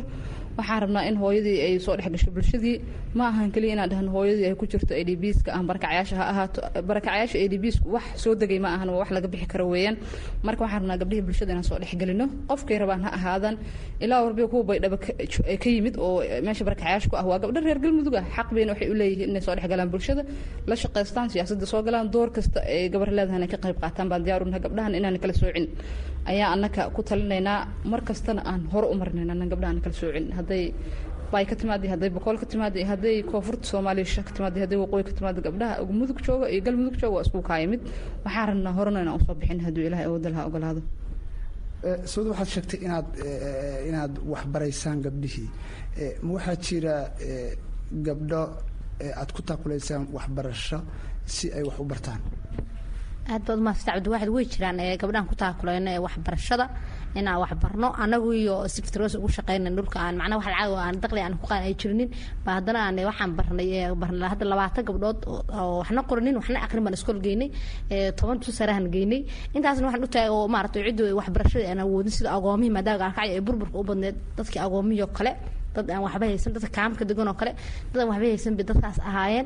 Waxaan 0.58 0.80
rabnaa 0.84 1.04
in 1.10 1.16
hooyadii 1.22 1.58
ay 1.66 1.74
soo 1.86 1.96
dhex 1.98 2.10
gasho 2.14 2.32
bulshadii. 2.32 2.76
Ma 3.18 3.24
ahan 3.32 3.52
keliya 3.54 3.74
inaan 3.76 3.90
dhahno 3.92 4.10
hooyadii 4.16 4.46
ay 4.50 4.56
ku 4.56 4.66
jirto 4.72 4.94
a 4.96 5.04
d 5.04 5.12
b 5.22 5.24
ska 5.40 5.52
aan 5.58 5.66
barakacyaasha 5.70 6.16
ha 6.20 6.26
ahaato. 6.32 6.60
Barakacyaasha 6.90 7.38
a 7.44 7.48
d 7.52 7.56
b 7.62 7.66
sku 7.76 7.88
wax 7.96 8.06
soo 8.24 8.34
degay 8.42 8.60
ma 8.64 8.70
ahan 8.78 8.90
waa 8.94 9.00
wax 9.04 9.10
laga 9.12 9.28
bixi 9.34 9.43
karo 9.52 9.66
weeyaan. 9.74 9.98
Marka 10.48 10.62
waxaan 10.66 10.82
rabnaa 10.82 10.98
gabdhihii 11.02 11.26
bulshada 11.28 11.52
inaan 11.54 11.64
soo 11.70 11.78
dhexgelino. 11.82 12.26
Qofkay 12.50 12.78
rabaan 12.84 13.02
ha 13.06 13.10
ahaadan. 13.18 13.56
Ilaa 14.04 14.20
warbiga 14.26 14.48
kuwa 14.54 14.64
baydhaba 14.70 14.98
ka 15.64 15.70
yimid 15.76 15.96
oo 15.98 16.22
meesha 16.46 16.64
barakacyaasha 16.68 17.10
ku 17.10 17.16
ah. 17.16 17.26
Waa 17.30 17.40
gabdho 17.44 17.60
reer 17.66 17.80
galmudug 17.84 18.16
ah. 18.22 18.26
Xaq 18.36 18.48
bayna 18.56 18.72
waxay 18.74 18.90
u 18.90 18.96
leeyihiin 19.02 19.30
inay 19.32 19.42
soo 19.42 19.56
dhex 19.56 19.68
galaan 19.72 19.90
bulshada. 19.94 20.24
La 20.68 20.76
shaqaystaan 20.76 21.28
siyaasadda 21.34 21.66
soo 21.66 21.82
galaan. 21.88 22.12
Door 22.14 22.30
kasta 22.36 22.60
ay 22.76 22.90
gabar 22.94 23.10
leedahan 23.18 23.42
ay 23.46 23.48
ka 23.54 23.58
qayb 23.66 23.78
qaataan. 23.84 24.08
Baan 24.12 24.24
diyaar 24.26 24.42
u 24.44 24.46
nahay 24.46 24.62
gabdhahan 24.66 24.96
inaan 25.00 25.18
kala 25.24 25.34
soocin. 25.34 25.66
Ayaa 26.32 26.50
annaka 26.56 26.90
ku 26.96 27.02
talinaynaa. 27.04 27.68
Mar 27.92 28.02
kastana 28.10 28.42
aan 28.52 28.62
hore 28.74 28.88
u 28.92 28.96
marnayn 29.02 29.30
annan 29.34 29.50
gabdhahan 29.54 29.80
kala 29.84 29.96
soocin. 30.02 30.26
Hadday 30.38 30.74
bay 31.34 31.46
ka 31.50 31.56
timaada 31.62 31.86
hadday 31.94 32.10
boqol 32.18 32.38
ka 32.42 32.46
timaada 32.52 32.80
hadday 32.92 33.16
koonfurta 33.32 33.66
soomaaliya 33.72 34.24
ka 34.28 34.32
timaada 34.38 34.58
hadday 34.63 34.78
waqooyi 34.84 35.04
ka 35.10 35.13
timaada 35.18 35.40
gabdhaha 35.48 35.74
mudug 36.00 36.20
jooga 36.28 36.46
iyo 36.54 36.62
galmudug 36.66 36.96
jooga 37.02 37.16
waa 37.16 37.24
isku 37.25 37.40
kaayimid 37.50 37.82
waxaan 38.25 38.46
rabnaa 38.50 38.74
horena 38.78 39.00
inaan 39.04 39.18
u 39.20 39.25
soo 39.25 39.36
bixin 39.40 39.60
hadduu 39.66 39.84
ilaahay 39.88 40.06
awoodda 40.10 40.30
laha 40.34 40.44
ogolaado 40.50 40.82
sawad 42.12 42.28
waxaad 42.32 42.50
sheegtay 42.56 42.80
inaad 42.88 43.08
inaad 43.90 44.13
waxbaraysaan 44.32 44.98
gabdhihii. 45.06 45.50
Ma 46.25 46.30
waxaa 46.38 46.56
jira 46.66 46.96
gabdho 48.08 48.42
aad 49.22 49.30
ku 49.36 49.42
taakulaysaan 49.50 50.04
waxbarasho 50.16 50.80
si 51.36 51.46
ay 51.58 51.63
wax 51.68 51.78
u 51.84 51.86
bartaan 51.92 52.22
aad 53.32 53.42
baad 53.48 53.60
cabdiwaaxid 53.88 54.30
way 54.36 54.46
jiraan 54.53 54.77
gabdhahan 55.01 55.27
ku 55.30 55.36
taakulayno 55.42 55.89
ee 55.96 56.00
waxbarashada 56.06 56.65
inaan 57.20 57.39
waxbarno 57.44 57.88
anagu 58.03 58.30
iyo 58.42 58.56
siftroos 58.75 59.15
ugu 59.15 59.30
shaqeyna 59.38 59.70
dhulka 59.77 59.98
aan 60.06 60.15
macnaha 60.20 60.39
wax 60.39 60.48
lacag 60.51 60.74
aan 60.86 60.96
daqli 61.03 61.22
aan 61.24 61.36
ku 61.39 61.46
qaan 61.48 61.63
ay 61.68 61.74
jirinin. 61.80 62.10
Ba 62.46 62.51
haddana 62.58 62.80
aan 62.88 62.98
waxaan 63.10 63.32
barnay 63.38 63.70
barnay 64.01 64.27
hadda 64.34 64.46
labaatan 64.51 64.84
gabdhood 64.89 65.20
oo 65.60 65.74
waxna 65.82 66.01
qoranin 66.10 66.36
waxna 66.39 66.60
aqrin 66.65 66.84
baan 66.86 66.96
iskool 67.00 67.20
geynay 67.25 67.50
toban 68.18 68.39
tu 68.44 68.51
geynay. 68.96 69.22
Intaasna 69.56 69.86
waxaan 69.88 70.03
u 70.03 70.08
taagay 70.15 70.30
oo 70.36 70.48
maaragtay 70.53 70.82
ciddu 70.88 71.03
waxbarashada 71.20 71.65
aan 71.72 71.80
awoodin 71.86 72.12
sida 72.18 72.30
agoomihii 72.38 72.74
maadaama 72.75 73.00
gaalkacyo 73.03 73.34
ay 73.38 73.42
burburka 73.48 73.77
u 73.82 73.84
badneed 73.89 74.15
dadkii 74.38 74.60
agoomihii 74.68 75.03
oo 75.06 75.12
kale 75.18 75.32
dad 75.75 75.89
aan 75.92 76.01
waxba 76.06 76.25
haysan 76.30 76.53
dadka 76.56 76.70
kaamka 76.77 77.03
degan 77.10 77.27
oo 77.27 77.34
kale 77.39 77.51
dad 77.94 78.00
aan 78.01 78.10
waxba 78.12 78.25
haysan 78.32 78.53
bay 78.58 78.65
dadkaas 78.70 78.98
ahaayeen. 79.10 79.46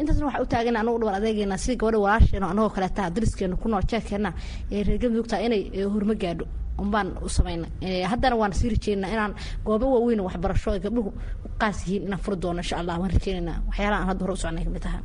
Intaasna 0.00 0.24
waxaa 0.28 0.42
u 0.42 0.46
taagan 0.52 0.76
anagu 0.80 0.98
dhabar 1.00 1.14
adeegeena 1.20 1.56
sidii 1.62 1.76
gabadha 1.80 1.98
walaasheena 2.04 2.46
anagoo 2.52 2.70
kaleeta 2.76 3.10
dariskeena 3.14 3.56
ku 3.56 3.68
nool 3.68 3.84
jeerkeena 3.90 4.30
ee 4.72 4.82
reer 4.86 4.98
galmudugta 5.02 5.36
inay 5.46 5.62
horma 5.94 6.14
gaadho. 6.14 6.46
Unbaan 6.82 7.08
u 7.26 7.28
samayna. 7.28 7.66
Haddana 8.10 8.36
waan 8.40 8.52
sii 8.52 8.68
rajeynaa 8.74 9.10
inaan 9.14 9.34
goobo 9.64 9.86
waaweyn 9.94 10.20
waxbarasho 10.26 10.70
ay 10.72 10.80
gabdhuhu 10.80 11.10
u 11.46 11.48
qaas 11.60 11.78
yihiin 11.86 12.02
inaan 12.06 12.20
furi 12.24 12.36
doono 12.42 12.60
insha 12.64 12.76
allah 12.80 12.96
waan 13.00 13.10
rajeynayna 13.16 13.52
waxyaalaha 13.68 14.00
aan 14.00 14.08
hadda 14.10 14.22
hore 14.24 14.32
u 14.32 14.36
socnay 14.42 14.64
ka 14.64 14.70
mid 14.70 14.82
taha 14.86 14.98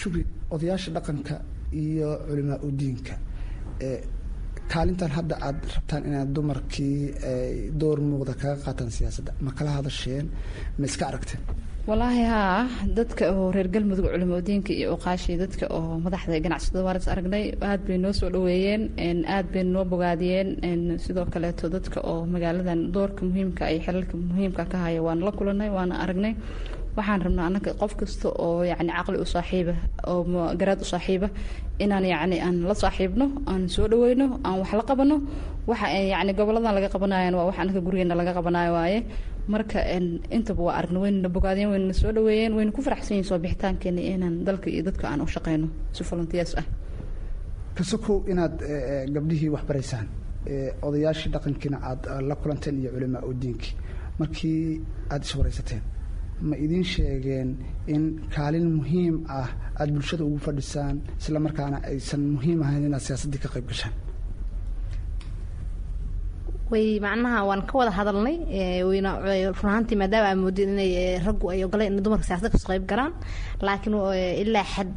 shukri 0.00 0.22
odayaasha 0.50 0.90
dhaqanka 0.96 1.34
iyo 1.72 2.08
culimaa 2.28 2.58
udiinka 2.68 3.14
kaalintan 4.72 5.10
hadda 5.18 5.34
aad 5.48 5.58
rabtaan 5.74 6.02
inaad 6.08 6.30
dumarkii 6.36 6.96
door 7.80 7.98
muuqda 8.10 8.34
kaga 8.42 8.56
qaataan 8.64 8.90
siyaasadda 8.96 9.32
ma 9.44 9.50
kala 9.58 9.70
hadasheen? 9.78 10.26
Ma 10.78 10.84
iska 10.90 11.04
aragteen? 11.10 11.40
Walaahi 11.88 12.24
haa 12.32 12.60
dadka 12.98 13.24
oo 13.36 13.50
reer 13.54 13.68
galmudug 13.74 14.06
culimadiinka 14.12 14.72
iyo 14.78 14.88
uqaashii 14.96 15.36
dadka 15.42 15.64
oo 15.78 15.98
madaxda 16.04 16.40
ganacsatada 16.44 16.82
waan 16.86 16.96
is 17.00 17.08
aragnay 17.14 17.44
aad 17.70 17.80
bay 17.88 17.98
noo 18.04 18.12
soo 18.20 18.30
dhaweeyeen 18.34 19.18
aad 19.36 19.46
bay 19.52 19.64
noo 19.74 19.84
bogaadiyeen 19.92 20.98
sidoo 21.04 21.26
kaleeto 21.34 21.68
dadka 21.76 21.98
oo 22.10 22.20
magaaladan 22.34 22.80
doorka 22.94 23.20
muhiimka 23.28 23.62
ay 23.70 23.76
xilalka 23.86 24.14
muhiimka 24.30 24.62
ka 24.72 24.76
haya 24.84 25.00
waan 25.06 25.20
la 25.26 25.32
kulanay 25.38 25.70
waana 25.76 25.94
aragnay 26.04 26.34
waxaan 26.96 27.20
rabnaa 27.26 27.46
anaga 27.50 27.70
qof 27.80 27.92
kasta 28.00 28.28
oo 28.44 28.62
yani 28.70 28.92
caqli 28.96 29.18
u 29.24 29.26
saaxiiba 29.34 29.74
oo 30.10 30.20
garaad 30.60 30.80
u 30.84 30.86
saaxiiba 30.92 31.28
inaan 31.84 32.04
yani 32.14 32.36
aan 32.46 32.56
la 32.68 32.74
saaxiibno 32.82 33.26
aan 33.50 33.62
soo 33.74 33.86
dhaweyno 33.92 34.26
aan 34.46 34.56
wax 34.60 34.72
la 34.78 34.84
qabano 34.90 35.16
waxa 35.70 35.86
yani 36.12 36.32
goboladan 36.38 36.74
laga 36.76 36.88
qabanayan 36.94 37.34
waa 37.38 37.46
wax 37.48 37.56
anaga 37.62 37.80
gurigeena 37.86 38.14
laga 38.20 38.32
qabanayo 38.38 38.72
waaye. 38.78 39.00
Marka 39.52 39.78
intaba 40.36 40.62
waa 40.66 40.74
aragna 40.78 40.98
waynana 41.04 41.28
bogaadeen 41.36 41.68
waynana 41.72 41.92
soo 42.00 42.12
dhaweeyeen 42.16 42.52
wayna 42.56 42.72
ku 42.76 42.80
faraxsan 42.86 43.14
yihiin 43.16 43.28
soo 43.30 43.38
bixitaankeena 43.44 44.00
inaan 44.00 44.36
dalka 44.46 44.68
iyo 44.70 44.82
dadka 44.88 45.04
aan 45.10 45.20
u 45.20 45.26
shaqeyno 45.34 45.68
si 45.92 46.02
volunteers 46.10 46.52
ah. 46.60 46.64
Kasokow 47.76 48.16
inaad 48.32 48.56
gabdhihii 49.14 49.50
waxbaraysaan 49.56 50.06
odayaashii 50.86 51.30
dhaqankiina 51.34 51.78
aad 51.90 52.02
la 52.28 52.34
kulanteen 52.40 52.76
iyo 52.80 52.90
culimaa 52.94 53.22
udiinkii 53.30 53.74
markii 54.20 54.80
aada 55.12 55.24
iswaraysateen 55.28 55.82
ma 56.48 56.54
idiin 56.64 56.84
sheegeen 56.92 57.48
in 57.94 58.02
kaalin 58.34 58.66
muhiim 58.78 59.14
ah 59.38 59.48
aada 59.78 59.92
bulshada 59.96 60.24
ugu 60.28 60.38
fadhisaan 60.46 60.96
isla 61.20 61.38
markaana 61.46 61.76
aysan 61.90 62.22
muhiim 62.34 62.58
ahayn 62.66 62.84
inaad 62.88 63.02
siyaasaddii 63.06 63.40
ka 63.44 63.48
qayb 63.54 63.66
gashaan. 63.70 63.94
Way 66.72 66.98
macnaha 67.06 67.44
waan 67.48 67.62
ka 67.68 67.74
wada 67.78 67.92
hadalnay 67.98 68.36
run 68.88 69.06
ahaantii 69.70 69.98
maadaama 70.00 70.28
aa 70.32 70.36
moodeen 70.42 70.70
inay 70.74 70.92
raggu 71.26 71.46
ay 71.52 71.60
ogoleen 71.66 71.92
in 71.96 72.02
dumarka 72.04 72.24
siyasada 72.28 72.48
ka 72.54 72.58
soo 72.62 72.70
qayb 72.72 72.84
galaan 72.90 73.12
laakiin 73.66 73.94
ilaa 74.42 74.64
xad 74.74 74.88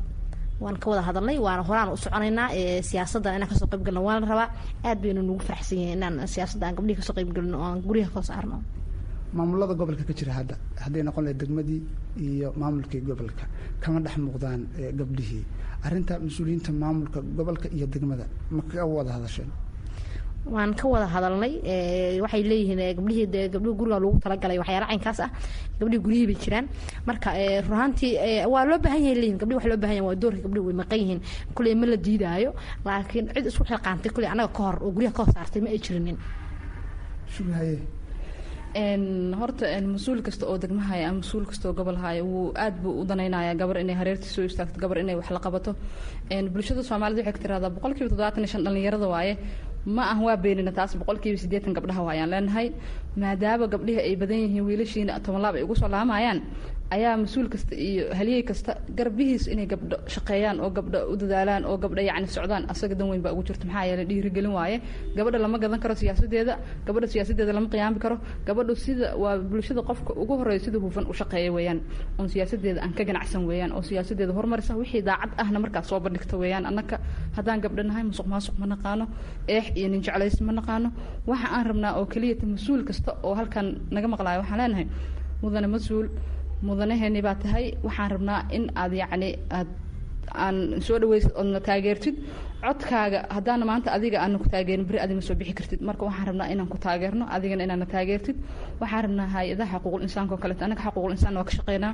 waan 0.64 0.78
ka 0.82 0.88
wada 0.92 1.02
hadalnay 1.08 1.38
waana 1.46 1.64
horaan 1.70 1.90
u 1.94 1.98
soconaynaa 2.04 2.48
siyaasadda 2.90 3.36
inaan 3.38 3.50
ka 3.52 3.56
soo 3.60 3.68
qayb 3.72 3.84
galno 3.86 4.02
la 4.08 4.20
rabaa 4.32 4.50
aad 4.88 4.98
baynu 5.04 5.22
nagu 5.28 5.40
faraxsan 5.48 5.78
yihiin 5.80 5.98
inaan 6.00 6.16
siyaasadda 6.34 6.64
aan 6.68 6.76
gabdhihi 6.78 6.98
ka 7.00 7.04
soo 7.08 7.16
qayb 7.18 7.30
galino 7.36 7.58
oo 7.62 7.68
aan 7.70 7.80
guryaha 7.88 8.10
ka 8.16 8.20
soo 8.22 8.28
saarno 8.32 8.58
maamulada 9.34 9.74
gobolka 9.74 10.04
ka 10.10 10.14
jira 10.20 10.34
hadda 10.40 10.56
hadday 10.84 11.04
noqon 11.04 11.24
lahayd 11.26 11.40
degmadii 11.42 11.82
iyo 12.26 12.54
maamulkii 12.62 13.02
gobolka 13.10 13.46
kama 13.82 14.00
dhex 14.06 14.16
muuqdaan 14.26 14.62
gabdhihii 15.00 15.44
arrinta 15.86 16.14
mas'uuliyiinta 16.26 16.72
maamulka 16.84 17.20
gobolka 17.38 17.68
iyo 17.78 17.88
degmada 17.88 18.26
ma 18.52 18.62
ka 18.72 18.86
wada 18.86 19.12
hadasheen 19.18 19.50
waan 20.56 20.72
ka 20.80 20.86
wada 20.88 21.08
hadalnay 21.14 21.54
waxay 22.24 22.44
leeyihiin 22.50 22.82
gabdhihii 22.98 23.28
de 23.34 23.42
gabdhihi 23.54 23.76
guriga 23.80 24.00
lagu 24.00 24.20
talagalay 24.24 24.58
waxyaala 24.62 24.88
caynkaas 24.92 25.20
ah. 25.26 25.30
Gabdhihi 25.80 26.00
guryihii 26.06 26.28
bay 26.30 26.38
jiraan. 26.44 26.66
Marka 27.08 27.30
runaantii 27.68 28.12
waa 28.54 28.64
loo 28.70 28.78
baahan 28.86 29.02
yahay 29.04 29.16
leeyihiin 29.22 29.38
gabdhihi 29.42 29.58
wax 29.60 29.66
loo 29.72 29.78
baahan 29.84 29.96
yahay 29.98 30.08
waa 30.10 30.16
doorka 30.22 30.42
gabdhihi 30.46 30.66
way 30.68 30.76
maqan 30.82 31.00
yihiin. 31.04 31.20
Kuley 31.56 31.76
ma 31.76 31.86
la 31.92 31.98
diidaayo 32.06 32.52
laakiin 32.86 33.26
cid 33.36 33.46
isku 33.52 33.64
xilqaantay 33.70 34.12
kuley 34.16 34.30
annaga 34.32 34.54
ka 34.58 34.62
hor 34.64 34.78
oo 34.86 34.92
guryaha 34.96 35.14
ka 35.18 35.22
hor 35.24 35.34
saartay 35.36 35.62
ma 35.62 35.70
ay 35.76 35.80
jirinin. 35.86 36.18
Shugahaye 37.34 37.76
horta 38.76 39.66
mas'uul 39.82 40.22
kasta 40.22 40.46
oo 40.46 40.58
degmahaya 40.58 41.10
ama 41.10 41.20
mas'uul 41.22 41.46
kasta 41.46 41.70
oo 41.70 41.74
gobol 41.74 41.96
haya 41.96 42.24
wuu 42.24 42.52
aad 42.56 42.76
buu 42.82 43.02
u 43.02 43.06
danaynaya 43.06 43.56
gabar 43.56 43.78
inay 43.78 43.96
hareertii 43.96 44.30
soo 44.30 44.44
istaagto 44.44 44.80
gabar 44.80 44.98
inay 45.00 45.16
wax 45.16 45.30
la 45.32 45.40
qabato. 45.40 45.76
Bulshada 46.54 46.84
soomaalida 46.84 47.22
waxay 47.22 47.34
ka 47.34 47.40
tiraahdaa 47.40 47.70
boqolkiiba 47.70 48.10
toddobaatan 48.10 48.40
iyo 48.44 48.48
shan 48.48 48.64
dhallinyarada 48.64 49.08
waaye 49.08 49.38
ma 49.86 50.04
ah 50.12 50.20
waa 50.20 50.36
beenina 50.38 50.72
taas 50.72 50.96
boqolkiiba 50.98 51.38
siddeetan 51.38 51.74
gabdhaha 51.74 52.02
waayaan 52.04 52.30
leenahay 52.30 52.68
maadaama 53.16 53.68
gabdhihi 53.68 54.00
ay 54.00 54.16
badan 54.16 54.38
yihiin 54.44 54.66
wiilashiina 54.68 55.20
toban 55.26 55.42
laab 55.42 55.56
ay 55.56 55.64
ugu 55.64 55.76
soo 55.76 55.88
laamayaan 55.88 56.42
ayaa 56.96 57.18
mas'uul 57.20 57.50
kasta 57.54 57.76
iyo 57.76 58.04
haliyey 58.16 58.44
kasta 58.50 58.72
garbihiis 58.98 59.48
inay 59.54 59.68
gabdho 59.68 59.98
shaqeeyaan 60.14 60.60
oo 60.64 60.70
gabdho 60.78 61.00
u 61.12 61.16
dadaalaan 61.22 61.66
oo 61.70 61.76
gabdho 61.84 62.02
yacni 62.10 62.28
socdaan 62.28 62.64
asaga 62.74 62.96
dan 63.00 63.08
weyn 63.12 63.22
baa 63.26 63.32
ugu 63.36 63.44
jirta. 63.48 63.66
Maxaa 63.68 63.86
yeelay 63.90 64.06
dhiirigelin 64.10 64.54
waaye. 64.58 64.78
Gabadha 65.18 65.38
lama 65.44 65.58
gadan 65.64 65.80
karo 65.84 65.96
siyaasadeeda 66.02 66.54
gabadha 66.88 67.08
siyaasadeeda 67.14 67.54
lama 67.58 67.68
qiyaami 67.74 68.00
karo. 68.00 68.18
Gabadhu 68.48 68.76
sida 68.76 69.08
waa 69.24 69.36
bulshada 69.38 69.82
qofka 69.90 70.12
ugu 70.22 70.34
horreeya 70.40 70.60
sida 70.66 70.80
hufan 70.80 71.06
u 71.12 71.14
shaqeeya 71.20 71.52
weeyaan. 71.58 71.80
Oon 72.20 72.30
siyaasadeeda 72.34 72.80
aan 72.84 72.94
ka 72.98 73.04
ganacsan 73.04 73.44
weeyaan 73.50 73.72
oo 73.76 73.82
siyaasadeeda 73.90 74.32
horumarisa 74.38 74.74
wixii 74.80 75.02
daacad 75.10 75.32
ahna 75.44 75.60
markaas 75.60 75.88
soo 75.92 76.00
bandhigta 76.00 76.38
weeyaan. 76.40 76.66
Annaka 76.66 76.96
haddaan 77.36 77.60
gabdho 77.66 77.84
nahay 77.84 78.04
musuq 78.04 78.28
maasuq 78.34 78.56
ma 78.62 78.66
naqaano. 78.74 79.06
Eex 79.48 79.66
iyo 79.76 79.88
nin 79.92 80.02
jeclays 80.08 80.40
ma 80.42 80.54
naqaano. 80.60 80.90
Waxa 81.28 81.48
aan 81.52 81.66
rabnaa 81.70 81.94
oo 82.00 82.06
keliyata 82.06 82.46
mas'uul 82.48 82.84
kasta 82.88 83.12
oo 83.28 83.36
halkan 83.36 83.68
naga 83.92 84.08
maqlaayo 84.08 84.40
waxaan 84.42 84.60
leenahay 84.62 84.88
mudane 85.44 85.68
mas'uul 85.68 86.08
mudanaheeni 86.62 87.22
baa 87.22 87.36
tahay. 87.36 87.66
Waxaan 87.84 88.12
rabnaa 88.12 88.40
in 88.52 88.72
aad 88.76 88.94
yacni 88.94 89.30
aad 89.58 89.68
aan 90.36 90.82
soo 90.82 91.00
dhaweysid 91.00 91.32
oodna 91.40 91.60
taageertid. 91.60 92.16
Codkaaga 92.64 93.20
haddaana 93.36 93.66
maanta 93.70 93.90
adiga 93.98 94.18
aana 94.24 94.38
ku 94.42 94.50
taageerin 94.50 94.86
beri 94.90 95.00
adima 95.00 95.22
soo 95.22 95.36
bixi 95.40 95.54
kartid. 95.54 95.80
Marka 95.82 96.04
waxaan 96.06 96.28
rabnaa 96.30 96.48
inaan 96.54 96.68
ku 96.68 96.78
taageerno 96.78 97.26
adigana 97.36 97.64
inaana 97.64 97.86
taageertid. 97.86 98.36
Waxaan 98.82 99.04
rabnaa 99.06 99.28
hay'adaha 99.36 99.72
xaquuqul 99.78 100.02
insaanka 100.08 100.34
oo 100.36 100.42
kaleeto 100.44 100.64
annaga 100.66 100.82
xaquuqul 100.86 101.12
insaan 101.16 101.36
waa 101.38 101.44
ka 101.48 101.52
shaqeynaa. 101.58 101.94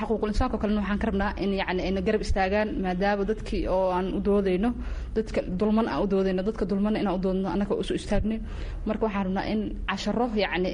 Xaquuqul 0.00 0.28
insaanka 0.34 0.54
oo 0.56 0.60
kalena 0.62 0.80
waxaan 0.82 0.98
ka 1.02 1.06
rabnaa 1.10 1.30
in 1.42 1.50
yacni 1.60 1.82
ayna 1.86 2.00
garab 2.06 2.20
istaagaan 2.26 2.68
maadaama 2.84 3.24
dadkii 3.30 3.62
oo 3.74 3.90
aan 3.96 4.06
u 4.16 4.20
doodayno 4.26 4.70
dadka 5.16 5.40
dulman 5.60 5.86
aan 5.88 6.02
u 6.04 6.06
doodayno 6.12 6.42
dadka 6.48 6.64
dulmana 6.70 6.98
inaan 7.02 7.16
u 7.18 7.22
doodno 7.24 7.48
annaga 7.54 7.74
u 7.74 7.82
soo 7.88 7.94
istaagnay 8.00 8.38
marka 8.86 9.02
waxaan 9.06 9.24
rabnaa 9.26 9.46
in 9.52 9.60
casharo 9.88 10.26
yacni 10.42 10.70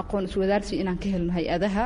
aqoon 0.00 0.24
iswadaarsi 0.28 0.74
inaan 0.82 0.98
ka 1.02 1.08
helno 1.14 1.32
hay'adaha 1.38 1.84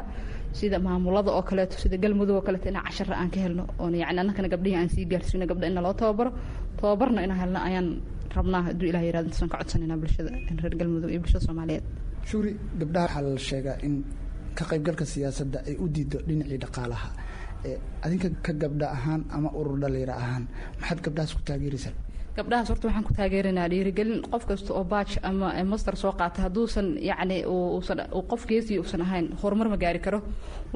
sida 0.59 0.79
maamulada 0.87 1.31
oo 1.37 1.43
kaleeto 1.49 1.77
sida 1.83 1.97
galmudug 2.03 2.37
oo 2.39 2.45
kaleeto 2.47 2.67
inaan 2.73 2.85
cashara 2.89 3.15
aan 3.21 3.31
ka 3.35 3.39
helno 3.45 3.65
oon 3.83 3.95
yani 4.03 4.19
annakana 4.23 4.49
gabdhihii 4.55 4.79
aan 4.81 4.89
sii 4.95 5.05
gaarsiino 5.13 5.47
gabdha 5.51 5.67
ina 5.71 5.81
loo 5.87 5.95
tababaro. 6.01 6.31
Tababarna 6.79 7.21
inaan 7.27 7.41
helno 7.43 7.59
ayaan 7.69 7.89
rabnaa 8.37 8.63
hadduu 8.67 8.87
ilah 8.91 9.03
yiraahdo 9.07 9.29
intaasaan 9.29 9.51
ka 9.53 9.57
codsanayna 9.61 9.97
bulshada 10.03 10.31
reer 10.63 10.75
galmudug 10.81 11.11
iyo 11.13 11.21
bulshada 11.23 11.45
soomaaliyeed. 11.47 11.85
Shuri 12.29 12.53
gabdhaha 12.81 13.07
waxaa 13.07 13.23
la 13.35 13.41
sheegaa 13.49 13.77
in 13.87 13.95
ka 14.59 14.65
qaybgalka 14.71 15.05
siyaasadda 15.13 15.59
ay 15.69 15.75
u 15.85 15.87
diido 15.95 16.19
dhinacii 16.29 16.59
dhaqaalaha. 16.65 17.09
Adinka 18.05 18.29
ka 18.47 18.53
gabdha 18.63 18.87
ahaan 18.97 19.23
ama 19.37 19.49
urur 19.59 19.77
dhalinyaro 19.83 20.15
ahaan 20.23 20.45
maxaad 20.81 20.99
gabdhahaas 21.07 21.33
ku 21.37 21.43
taageeraysaa 21.49 21.93
gabdhahaas 22.37 22.69
horta 22.73 22.87
waxaan 22.89 23.05
ku 23.09 23.13
taageeraynaa 23.19 23.69
dhiirigelin 23.73 24.23
qof 24.33 24.45
kasta 24.51 24.73
oo 24.79 24.85
baaj 24.93 25.11
ama 25.29 25.49
master 25.73 25.97
soo 26.03 26.13
qaata 26.21 26.39
hadduusan 26.47 26.87
yacni 27.09 27.37
uusan 27.47 27.99
qof 28.31 28.43
geesii 28.51 28.79
uusan 28.81 29.01
ahayn 29.07 29.27
horumar 29.43 29.69
ma 29.69 29.77
gaari 29.77 30.01
karo. 30.07 30.21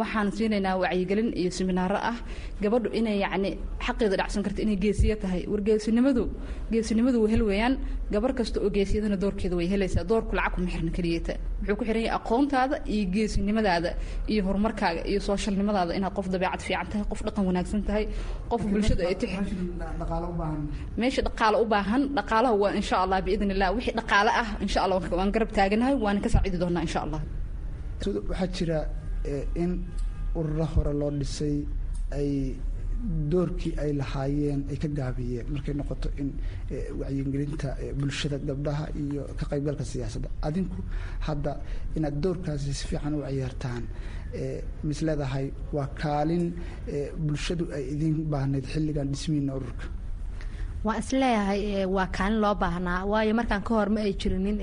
Waxaan 0.01 0.29
siinaynaa 0.37 0.77
wacyigelin 0.83 1.29
iyo 1.41 1.51
seminaaro 1.59 1.97
ah. 2.11 2.17
Gabadhu 2.63 2.89
inay 2.99 3.19
yacni 3.25 3.51
xaqeeda 3.87 4.17
dhacsan 4.21 4.43
karto 4.47 4.61
inay 4.63 4.77
geesiya 4.85 5.17
tahay. 5.23 5.43
War 5.53 5.61
geesinimadu 5.69 6.25
geesinimadu 6.73 7.27
hel 7.33 7.43
weeyaan. 7.49 7.75
Gabar 8.13 8.33
kasta 8.39 8.61
oo 8.61 8.71
geesiyadana 8.77 9.17
doorkeeda 9.23 9.57
way 9.57 9.67
helaysaa. 9.73 10.05
Doorku 10.11 10.37
lacag 10.37 10.53
kuma 10.55 10.69
xirna 10.75 10.91
keliyata 10.97 11.35
wuxuu 11.61 11.77
ku 11.79 11.85
xiran 11.89 12.03
yahay 12.05 12.17
aqoontaada 12.21 12.77
iyo 12.95 13.05
geesinimadaada 13.15 13.91
iyo 14.33 14.41
horumarkaaga 14.47 15.01
iyo 15.11 15.21
sooshalnimadaada 15.29 15.93
inaad 15.99 16.13
qof 16.19 16.27
dabeecad 16.35 16.61
fiican 16.67 16.87
tahay 16.93 17.05
qof 17.11 17.21
dhaqan 17.27 17.45
wanaagsan 17.49 17.83
tahay 17.89 18.05
qof 18.53 18.63
bulshada 18.73 19.03
ay 19.09 19.15
tix 19.21 19.31
meesha 21.01 21.23
dhaqaale 21.47 21.63
u 21.63 21.67
baahan. 21.73 22.03
Dhaqaalaha 22.17 22.55
waa 22.63 22.73
insha 22.81 22.97
allah 23.05 23.19
biidn 23.27 23.51
illah 23.55 23.69
wixii 23.77 23.95
dhaqaale 24.01 24.31
ah 24.43 24.49
insha 24.65 24.79
allah 24.85 24.99
waan 25.19 25.31
garab 25.35 25.51
taaganahay 25.57 25.95
waana 26.05 26.21
ka 26.25 26.29
saacidi 26.35 26.59
doonaa 26.63 26.83
insha 26.87 27.01
allah. 27.07 27.21
Waxaa 28.31 28.49
jira 28.57 28.79
in 29.63 29.71
ururo 30.39 30.65
hore 30.75 30.93
loo 31.01 31.11
dhisay 31.21 31.57
ay 32.19 32.31
doorkii 33.33 33.73
ay 33.83 33.91
lahaayeen 34.01 34.61
ay 34.73 34.77
ka 34.83 34.89
gaabiyeen 34.99 35.47
markay 35.55 35.75
noqoto 35.81 36.09
in 36.21 36.29
wacyigelinta 37.01 37.69
bulshada 37.99 38.39
gabdhaha 38.49 38.85
iyo 39.03 39.23
ka 39.39 39.45
qaybgalka 39.51 39.85
siyaasadda. 39.93 40.29
Adinku 40.47 40.79
hadda 41.27 41.53
inaad 41.97 42.17
doorkaasi 42.25 42.73
si 42.79 42.85
fiican 42.91 43.15
u 43.19 43.21
ciyaartaan 43.29 43.83
mis 44.89 45.01
leedahay 45.07 45.47
waa 45.77 45.89
kaalin 46.03 46.45
bulshadu 47.27 47.65
ay 47.77 47.85
idin 47.95 48.15
baahnayd 48.33 48.67
xilligan 48.73 49.09
dhismiina 49.13 49.53
ururka 49.59 49.87
waan 50.87 50.99
is 51.03 51.11
leeyahay 51.21 51.61
waa 51.97 52.07
kaalin 52.17 52.41
loo 52.45 52.55
baahnaa. 52.63 53.05
Waayo 53.11 53.33
markaan 53.39 53.63
ka 53.67 53.73
hor 53.75 53.89
ma 53.95 54.01
ay 54.07 54.13
jirinin 54.21 54.59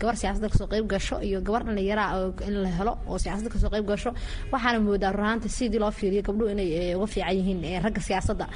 gabar 0.00 0.14
siyaasadda 0.20 0.48
ka 0.52 0.56
soo 0.60 0.66
qayb 0.72 0.86
gasho 0.92 1.16
iyo 1.28 1.38
gabar 1.46 1.62
dhallinyaraa 1.66 2.32
in 2.48 2.54
la 2.64 2.68
helo 2.78 2.92
oo 3.08 3.18
siyaasadda 3.22 3.50
ka 3.54 3.58
soo 3.62 3.70
qayb 3.74 3.86
gasho. 3.90 4.10
Waxaana 4.52 4.78
moodaa 4.86 5.12
runaanta 5.16 5.48
sidii 5.48 5.78
loo 5.82 5.90
fiiriyo 5.98 6.22
gabdhuhu 6.26 6.50
inay 6.54 6.94
uga 6.96 7.06
fiican 7.12 7.34
yihiin 7.38 7.60
ragga 7.84 8.00
siyaasadda. 8.08 8.46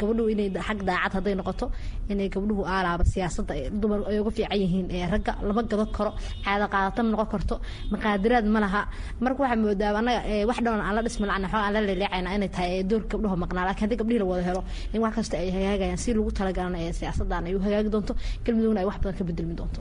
Gabadhuhu 0.00 0.28
inay 0.34 0.48
xag 0.66 0.78
daacad 0.88 1.12
hadday 1.16 1.34
noqoto 1.40 1.66
inay 2.12 2.28
gabdhuhu 2.34 2.62
aalaaba 2.74 3.04
siyaasadda 3.12 3.52
dumar 3.80 4.00
ay 4.10 4.18
uga 4.22 4.30
fiican 4.36 4.58
yihiin 4.62 4.86
ragga 5.12 5.32
lama 5.46 5.62
gadan 5.70 5.88
karo 5.96 6.10
caada 6.44 6.66
qaadatan 6.72 7.06
noqon 7.12 7.28
karto. 7.32 7.54
Maqaadiraad 7.92 8.46
ma 8.54 8.58
laha. 8.64 8.82
Marka 9.22 9.40
waxaa 9.44 9.60
moodaa 9.64 9.92
anaga 10.00 10.20
wax 10.48 10.58
dhan 10.64 10.80
aan 10.86 10.94
la 10.96 11.02
dhisma 11.06 11.26
lacna 11.30 11.46
xoog 11.52 11.62
aan 11.66 11.72
la 11.76 11.80
leeleecayna 11.88 12.28
inay 12.36 12.48
tahay 12.54 12.82
doorka 12.90 13.08
gabdhuhu 13.16 13.36
maqnaa. 13.42 13.64
Laakiin 13.68 13.84
haddii 13.86 13.98
gabdhihii 14.00 14.22
la 14.22 14.26
wada 14.30 14.42
helo 14.48 14.62
in 14.94 15.00
wax 15.04 15.12
kasta 15.18 15.36
ay 15.42 15.48
hagaagayaan 15.56 15.98
si 16.04 16.10
lagu 16.18 16.30
talagalana 16.38 16.78
ee 16.86 16.92
siyaasaddan 16.98 17.42
ay 17.48 17.54
hagaagi 17.66 17.90
doonto 17.94 18.12
galmudugna 18.44 18.80
ay 18.82 18.86
wax 18.90 18.96
badan 19.02 19.16
ka 19.20 19.24
bedelmi 19.30 19.54
doonto. 19.60 19.80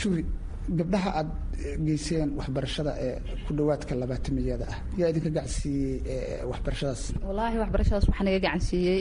Shukri 0.00 0.22
gabdhaha 0.78 1.10
aada 1.18 1.32
geyseen 1.86 2.28
waxbarashada 2.38 2.92
ee 3.06 3.14
ku 3.46 3.50
dhawaadka 3.58 3.92
labaatamiyada 4.02 4.66
ah. 4.72 4.76
Yaa 5.00 5.08
idinka 5.12 5.30
gacansiiyey 5.36 6.44
waxbarashadaas? 6.50 7.02
Wallaahi 7.28 7.56
waxbarashadaas 7.62 8.04
waxaa 8.10 8.24
naga 8.28 8.38
gacansiiyey 8.46 8.98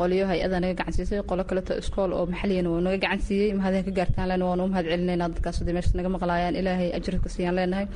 qolyo 0.00 0.24
hay'ada 0.30 0.56
naga 0.62 0.74
gacansiisay 0.80 1.18
qolo 1.30 1.42
kaleto 1.50 1.72
iskool 1.82 2.10
oo 2.18 2.24
maxaliyana 2.32 2.68
waa 2.74 2.82
naga 2.86 2.98
gacansiiyey 3.04 3.48
mahadin 3.58 3.82
ka 3.86 3.92
gaartaan 3.98 4.26
lena 4.30 4.44
waanu 4.50 4.62
u 4.66 4.68
mahad 4.72 4.86
celinaynaa 4.92 5.28
dadkaas 5.34 5.56
haday 5.60 5.74
meesha 5.76 5.92
naga 5.98 6.08
maqlaayaan. 6.16 6.54
Ilaahay 6.60 6.88
ajirka 6.98 7.28
siiyaan 7.34 7.54
leenahay 7.58 7.86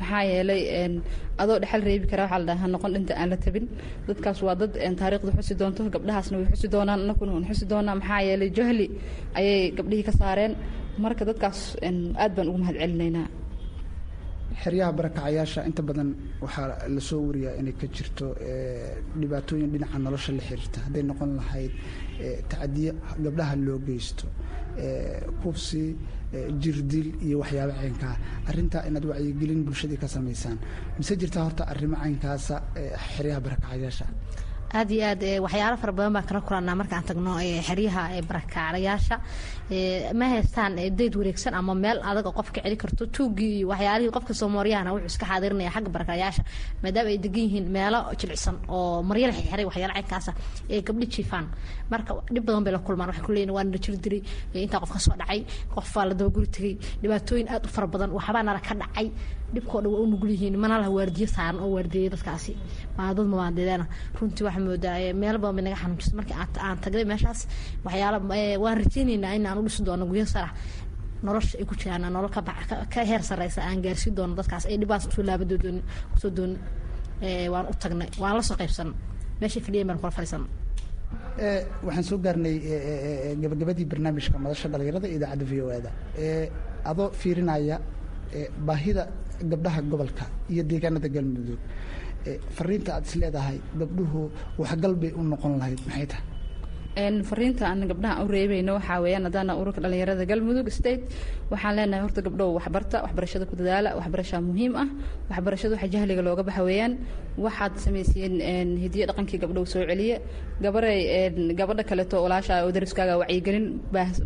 maxaa 0.00 0.22
yeelay 0.30 0.62
adoo 1.42 1.56
dhexal 1.62 1.82
reebi 1.88 2.06
kara 2.10 2.22
waxaa 2.24 2.40
la 2.42 2.46
dhahaa 2.50 2.68
noqon 2.74 2.90
dhinta 2.94 3.12
aan 3.20 3.28
la 3.32 3.36
tabin. 3.44 3.64
Dadkaas 4.08 4.38
waa 4.46 4.54
dad 4.60 4.72
taariikhda 5.00 5.30
xusi 5.38 5.54
doonto 5.60 5.80
gabdhahaasna 5.94 6.34
way 6.40 6.46
xusi 6.54 6.68
doonaan 6.74 7.00
anakuna 7.04 7.30
waan 7.36 7.46
xusi 7.50 7.64
doonaa 7.72 7.94
maxaa 8.00 8.20
yeelay 8.28 8.50
jahli 8.58 8.86
ayay 9.38 9.60
gabdhihii 9.78 10.06
ka 10.08 10.12
saareen. 10.20 10.52
Marka 11.04 11.22
dadkaas 11.28 11.58
aad 12.22 12.32
baan 12.36 12.48
ugu 12.50 12.58
mahad 12.62 12.76
celinaynaa 12.82 13.26
xeryaha 14.62 14.92
barakacayaasha 14.98 15.60
inta 15.68 15.82
badan 15.88 16.08
waxaa 16.44 16.88
la 16.94 17.00
soo 17.08 17.20
wariyaa 17.28 17.54
inay 17.60 17.74
ka 17.80 17.86
jirto 17.96 18.26
dhibaatooyin 19.20 19.70
dhinaca 19.72 19.98
nolosha 20.04 20.32
la 20.38 20.42
xiriirta. 20.48 20.78
Hadday 20.86 21.02
noqon 21.10 21.30
lahayd 21.40 21.72
tacadiyo 22.50 22.92
gabdhaha 23.24 23.54
loo 23.66 23.78
geysto 23.88 24.26
kubsi 25.42 25.82
jirdil 26.62 27.08
iyo 27.26 27.36
waxyaabo 27.42 27.72
caynkaa 27.80 28.14
arrintaa 28.48 28.82
inaad 28.88 29.04
wacyigelin 29.10 29.60
bulshadii 29.66 29.98
ka 30.02 30.08
samaysaan. 30.14 30.58
Mise 30.98 31.12
jirtaa 31.20 31.44
horta 31.46 31.62
arrimo 31.72 31.96
caynkaasa 32.02 32.56
xeryaha 33.16 33.40
barakacayaasha 33.46 34.06
aad 34.78 34.90
iyo 34.94 35.04
aad 35.10 35.22
waxyaalo 35.44 35.76
fara 35.82 35.92
badan 35.92 36.12
baan 36.14 36.26
kala 36.28 36.40
kulanaa 36.46 36.74
markaan 36.80 37.04
tagno 37.08 37.32
xeryaha 37.68 38.02
barakacayaasha 38.28 39.16
ma 40.18 40.26
haystaan 40.32 40.72
dayd 40.98 41.14
wareegsan 41.18 41.54
ama 41.58 41.74
meel 41.74 41.98
adaga 42.10 42.30
qof 42.38 42.48
ka 42.54 42.60
celi 42.64 42.76
karto? 42.82 43.06
Tuugii 43.16 43.52
iyo 43.58 43.66
waxyaalihii 43.72 44.12
qofka 44.16 44.32
soomaariyahana 44.40 44.90
wuxuu 44.94 45.10
iska 45.12 45.26
xaadirinaya 45.30 45.70
xagga 45.74 45.90
barakacayaasha 45.96 46.42
maadaama 46.82 47.08
ay 47.12 47.18
degan 47.24 47.42
yihiin 47.46 47.66
meelo 47.76 48.00
jilicsan 48.20 48.56
oo 48.68 49.02
maryala 49.08 49.32
xirxiray 49.38 49.64
waxyaalo 49.70 49.94
caynkaasa 49.96 50.32
ee 50.74 50.80
gabdhi 50.86 51.06
jiifaan. 51.14 51.46
Marka 51.90 52.10
dhib 52.34 52.44
badan 52.46 52.62
bay 52.64 52.72
la 52.72 52.78
kulmaan 52.78 53.08
waxay 53.10 53.24
ku 53.26 53.32
waa 53.56 53.64
nala 53.64 53.78
jiri 53.84 53.98
diray 54.04 54.22
intaa 54.64 54.80
qof 54.82 54.90
ka 54.94 54.98
soo 55.06 55.14
dhacay 55.20 55.40
qof 55.74 55.88
baa 55.94 56.04
la 56.08 56.14
dabaguri 56.14 56.46
tegay 56.54 56.74
dhibaatooyin 57.02 57.48
aad 57.54 57.64
u 57.66 57.68
fara 57.74 57.86
badan 57.94 58.10
waxbaa 58.18 58.42
nala 58.48 58.60
ka 58.68 58.74
dhacay 58.82 59.06
dhibkoo 59.54 59.80
dhan 59.82 59.92
waa 59.92 60.00
u 60.04 60.06
yihiin. 60.34 60.56
Mana 60.62 60.78
laha 60.80 60.90
saaran 61.36 61.60
oo 61.64 61.70
waardiyeya 61.76 62.10
dadkaasi. 62.14 62.52
Dad 62.96 63.18
mabaadeedana 63.32 63.86
runtii 64.20 64.44
waxaa 64.46 64.60
moodaa 64.66 65.12
meel 65.22 65.36
badan 65.42 65.54
bay 65.56 65.64
naga 65.64 65.76
xanuunjisa 65.82 66.16
markii 66.18 66.36
aan 66.66 66.78
tagnay 66.82 67.04
meeshaas 67.10 67.40
waxyaala 67.84 68.18
waan 68.62 68.76
rajaynaynaa 68.82 69.32
in 69.36 69.46
aan 69.46 69.58
doono 69.86 70.04
guryo 70.10 70.26
sarax 70.26 70.52
nolosha 71.22 71.58
ay 71.60 71.64
ku 71.68 71.74
jiraan 71.80 72.02
nolol 72.12 72.30
ka 72.94 73.00
heer 73.10 73.22
sareysa 73.22 73.60
aan 73.68 73.82
gaarsiin 73.84 74.14
doono 74.16 74.34
dadkaas. 74.40 74.64
Ay 74.66 74.76
dhibaas 74.80 75.06
ku 75.06 75.12
soo 75.12 75.22
laabadoodooni 75.28 75.80
ku 76.12 76.18
soo 76.22 76.30
dooni 76.30 76.56
waan 77.52 77.66
u 77.70 77.72
tagnay. 77.82 78.08
Waan 78.22 78.36
la 78.36 78.42
soo 78.42 78.56
qaybsan 78.60 78.88
meeshay 79.40 79.62
fadhiyan 79.66 79.86
baan 79.88 79.98
kula 80.00 80.10
fadhiisana 80.16 80.46
waxaan 81.86 82.04
soo 82.08 82.18
gaarnay 82.24 82.56
gabagabadii 83.42 83.84
barnaamijka 83.90 84.38
madasha 84.44 84.68
dhalinyarada 84.72 85.08
idaacadda 85.16 85.44
v 85.50 85.52
o 85.62 85.68
e 85.76 85.80
da 85.86 85.90
adoo 86.90 87.08
fiirinaya 87.20 87.76
baahida 88.68 89.02
gabdhaha 89.52 89.80
gobolka 89.92 90.24
iyo 90.52 90.62
deegaanada 90.70 91.08
galmudug 91.16 91.60
fariinta 92.56 92.90
aad 92.96 93.04
is 93.08 93.14
leedahay 93.22 93.58
gabdhuhu 93.80 94.20
waxgal 94.62 94.94
bay 95.02 95.12
u 95.18 95.22
noqon 95.32 95.52
lahayd 95.60 95.80
maxay 95.88 96.06
tahay? 96.12 96.26
Fariinta 97.30 97.64
aan 97.70 97.80
gabdhaha 97.90 98.24
u 98.24 98.28
reebayno 98.34 98.72
waxaa 98.78 98.98
weeyaan 99.04 99.24
haddana 99.28 99.52
ururka 99.60 99.80
dhalinyarada 99.84 100.24
galmudug 100.30 100.68
state 100.78 101.04
waxaan 101.52 101.74
leenahay 101.78 102.02
horta 102.04 102.20
gabdhow 102.26 102.48
waxbarta 102.58 102.96
waxbarashada 103.06 103.44
ku 103.50 103.54
dadaala 103.60 103.90
waxbarashaa 104.00 104.40
muhiim 104.48 104.72
ah 104.82 104.88
waxbarashada 105.30 105.72
waxa 105.76 105.88
jahliga 105.94 106.22
looga 106.28 106.42
baxa 106.48 106.62
weeyaan 106.68 106.92
waxaad 107.44 107.74
samaysiyeen 107.84 108.68
hidiyo 108.84 109.04
dhaqankii 109.10 109.38
gabdhow 109.42 109.64
soo 109.72 109.82
celiye. 109.90 110.16
Gabaray 110.64 111.00
gabadha 111.60 111.84
kaleeto 111.90 112.16
walaasha 112.24 112.54
oo 112.66 112.70
dariskaaga 112.76 113.14
wacyigelin 113.22 113.66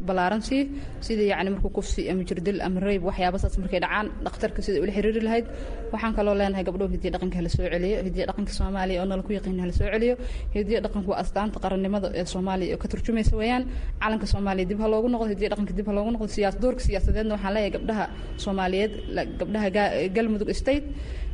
ballaaran 0.06 0.42
sii. 0.48 0.60
Sidii 1.06 1.28
yacni 1.32 1.50
markuu 1.54 1.70
kufsi 1.76 2.02
ama 2.10 2.22
jirdil 2.28 2.58
ama 2.66 2.80
rayb 2.86 3.02
waxyaabasaas 3.08 3.54
markay 3.62 3.80
dhacaan 3.84 4.06
dhakhtarka 4.26 4.60
sida 4.66 4.78
ula 4.84 4.92
xiriiri 4.96 5.20
lahayd. 5.26 5.46
Waxaan 5.92 6.14
kaloo 6.18 6.34
leenahay 6.40 6.64
gabdhow 6.68 6.88
hidiyo 6.94 7.10
dhaqanka 7.14 7.36
hala 7.40 7.48
soo 7.56 7.66
celiyo 7.74 7.96
hidiyo 8.08 8.24
dhaqanka 8.30 8.52
soomaaliya 8.58 8.98
oo 9.02 9.06
nala 9.10 9.22
ku 9.26 9.32
yaqiin 9.38 9.60
hala 9.62 9.72
soo 9.78 9.88
celiyo. 9.94 10.14
Hidiyo 10.56 10.78
dhaqanku 10.84 11.10
astaanta 11.22 11.58
qarannimada 11.64 12.06
ee 12.20 12.24
soomaaliya 12.34 12.74
oo 12.74 12.80
ka 12.82 12.88
turjumaysa 12.92 13.34
weeyaan. 13.40 13.62
Calanka 14.02 14.26
soomaaliya 14.32 14.66
dib 14.70 14.80
ha 14.82 14.86
noqdo 15.14 15.26
hidiyo 15.32 15.48
dhaqanka 15.52 15.72
dib 15.78 15.86
ha 15.88 15.92
noqdo. 15.98 16.26
Siyaas 16.36 16.56
doorka 16.62 16.80
siyaasadeedna 16.86 17.32
waxaan 17.36 17.54
leeyahay 17.56 17.72
gabdhaha 17.76 18.04
soomaaliyeed 18.44 18.92
gabdhaha 19.40 19.68
galmudug 20.16 20.50
state 20.62 20.84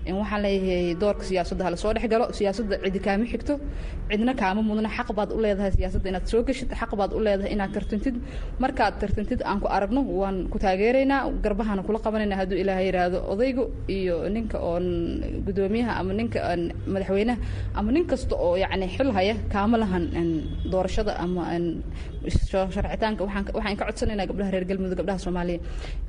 waxaan 0.08 0.40
leeyahay 0.44 0.94
doorka 1.02 1.22
siyaasadda 1.30 1.62
hala 1.66 1.76
soo 1.82 1.92
dhex 1.96 2.06
galo 2.12 2.26
siyaasadda 2.38 2.74
cidi 2.84 3.00
kaama 3.06 3.24
xigto 3.32 3.54
cidna 4.10 4.32
kaama 4.42 4.60
mudna 4.68 4.88
xaq 4.96 5.08
baad 5.18 5.30
u 5.36 5.38
leedahay 5.44 5.72
siyaasadda 5.78 6.06
inaad 6.12 6.26
soo 6.32 6.40
geshid 6.48 6.70
xaq 6.80 6.92
baad 7.00 7.12
u 7.12 7.20
leedahay 7.26 7.52
inaad 7.56 7.72
tartantid. 7.76 8.16
Markaad 8.62 8.94
tartantid 9.02 9.40
aan 9.48 9.58
ku 9.62 9.66
aragno 9.76 10.00
waan 10.20 10.36
ku 10.52 10.56
taageeraynaa 10.64 11.20
garbahana 11.44 11.82
kula 11.86 11.98
qabanayna 12.04 12.36
hadduu 12.40 12.58
ilaahay 12.62 12.86
yidhaahdo 12.88 13.18
odaygu 13.32 13.64
iyo 13.96 14.16
ninka 14.34 14.58
oon 14.70 14.86
gudoomiyaha 15.46 15.92
ama 16.00 16.12
ninka 16.20 16.38
madaxweynaha 16.94 17.38
ama 17.78 17.90
nin 17.94 18.04
kasta 18.10 18.34
oo 18.46 18.54
yacni 18.62 18.86
xil 18.96 19.10
haya 19.18 19.34
kaama 19.54 19.76
lahan 19.82 20.04
doorashada 20.72 21.12
ama 21.24 21.42
sharcitaanka 22.28 23.22
waxaan 23.24 23.76
ka 23.78 23.84
codsanaynaa 23.88 24.26
gabdhaha 24.30 24.50
reer 24.54 24.64
galmudug 24.70 24.98
gabdhaha 25.00 25.18
soomaaliya 25.26 25.58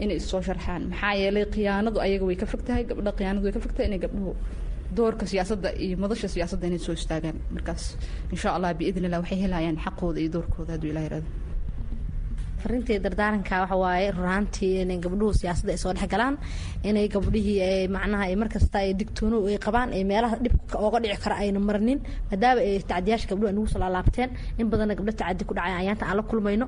inay 0.04 0.18
issoo 0.22 0.42
sharxaan. 0.48 0.82
Maxaa 0.92 1.14
yeelay 1.22 1.46
khiyaanadu 1.56 1.98
ayaga 2.06 2.26
way 2.30 2.36
ka 2.42 2.46
fog 2.52 2.62
tahay 2.68 2.84
gabdha 2.92 3.12
khiyaanadu 3.20 3.44
way 3.48 3.54
ka 3.56 3.60
fog 3.66 3.74
tahay 3.78 3.81
inay 3.88 4.00
gabdhuhu 4.06 4.32
doorka 4.98 5.26
siyaasadda 5.32 5.70
iyo 5.86 5.96
madasha 6.04 6.28
siyaasadda 6.36 6.65
inay 6.70 6.80
soo 6.86 6.94
istaagaan. 7.00 7.38
Markaas 7.56 7.84
insha 8.34 8.50
allah 8.56 8.70
biidn 8.80 9.06
waxay 9.24 9.39
helayaan 9.44 9.78
xaqooda 9.86 10.20
iyo 10.24 10.30
doorkooda 10.36 10.72
hadduu 10.76 10.89
ilah 10.94 11.04
yiraahdo 11.08 11.30
farintii 12.63 13.00
dardaaranka 13.06 13.56
waxa 13.63 13.76
waaye 13.84 14.08
runaantii 14.17 14.82
inay 14.84 14.97
gabdhuhu 15.06 15.34
siyaasadda 15.39 15.71
ay 15.76 15.80
soo 15.84 15.93
dhex 15.97 16.08
galaan 16.13 16.36
inay 16.89 17.08
gabdhihii 17.15 17.58
ay 17.67 17.88
macnaha 17.95 18.24
ay 18.30 18.36
markasta 18.41 18.78
ay 18.84 18.93
digtoono 19.00 19.38
ay 19.50 19.58
qabaan 19.65 19.89
ay 19.97 20.04
meelaha 20.12 20.36
dhibka 20.43 20.76
ooga 20.86 21.00
dhici 21.04 21.17
kara 21.24 21.36
ayna 21.43 21.60
marnin. 21.60 22.00
Maadaama 22.30 22.62
ay 22.62 22.80
tacdiyaasha 22.91 23.28
gabdhuhu 23.32 23.47
ay 23.50 23.56
nagu 23.58 23.67
soo 23.74 23.80
laalaabteen. 23.84 24.30
In 24.60 24.67
badanna 24.71 24.95
gabdho 25.00 25.12
tacadi 25.19 25.43
ku 25.50 25.54
dhacay 25.58 25.74
ayaanta 25.82 26.06
aan 26.10 26.17
la 26.17 26.24
kulmayno. 26.30 26.65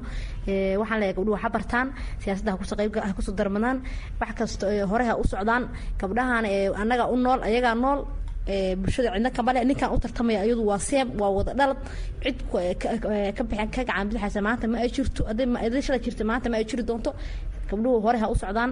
Waxaan 0.82 1.00
leeyahay 1.02 1.16
gabdhuhu 1.18 1.38
ha 1.44 1.50
bartaan 1.56 1.88
siyaasadda 2.24 2.52
ha 2.54 2.58
ku 2.58 2.66
soo 2.70 2.76
qayb 2.80 2.96
ha 3.08 3.14
ku 3.18 3.22
soo 3.22 3.34
darmadaan. 3.40 3.78
Wax 4.20 4.32
kasta 4.40 4.66
hore 4.92 5.04
ha 5.10 5.14
u 5.16 5.24
socdaan 5.24 5.64
gabdhahan 6.02 6.46
annaga 6.82 7.06
u 7.14 7.16
nool 7.18 7.40
ayagaa 7.48 7.76
nool 7.84 8.00
bulshada 8.82 9.10
cidna 9.16 9.30
kamale 9.38 9.60
ninkan 9.70 9.90
u 9.96 9.98
tartamaya 10.04 10.44
iyadu 10.48 10.64
waa 10.70 10.80
seem 10.80 11.08
waa 11.22 11.32
wada 11.38 11.54
dhalad. 11.60 11.78
Cid 12.24 12.38
ka 13.38 13.44
bixin 13.50 13.70
ka 13.76 13.82
gacan 13.88 14.06
bidixaysa 14.10 14.40
maanta 14.48 14.66
ma 14.72 14.78
ay 14.84 14.90
jirto 14.96 15.22
shala 15.86 16.00
jirta 16.06 16.24
maanta 16.30 16.48
ma 16.52 16.58
ay 16.60 16.66
jiri 16.70 16.84
doonto. 16.90 17.12
Gabdhuhu 17.70 17.98
hore 18.06 18.18
ha 18.22 18.28
u 18.28 18.36
socdaan 18.36 18.72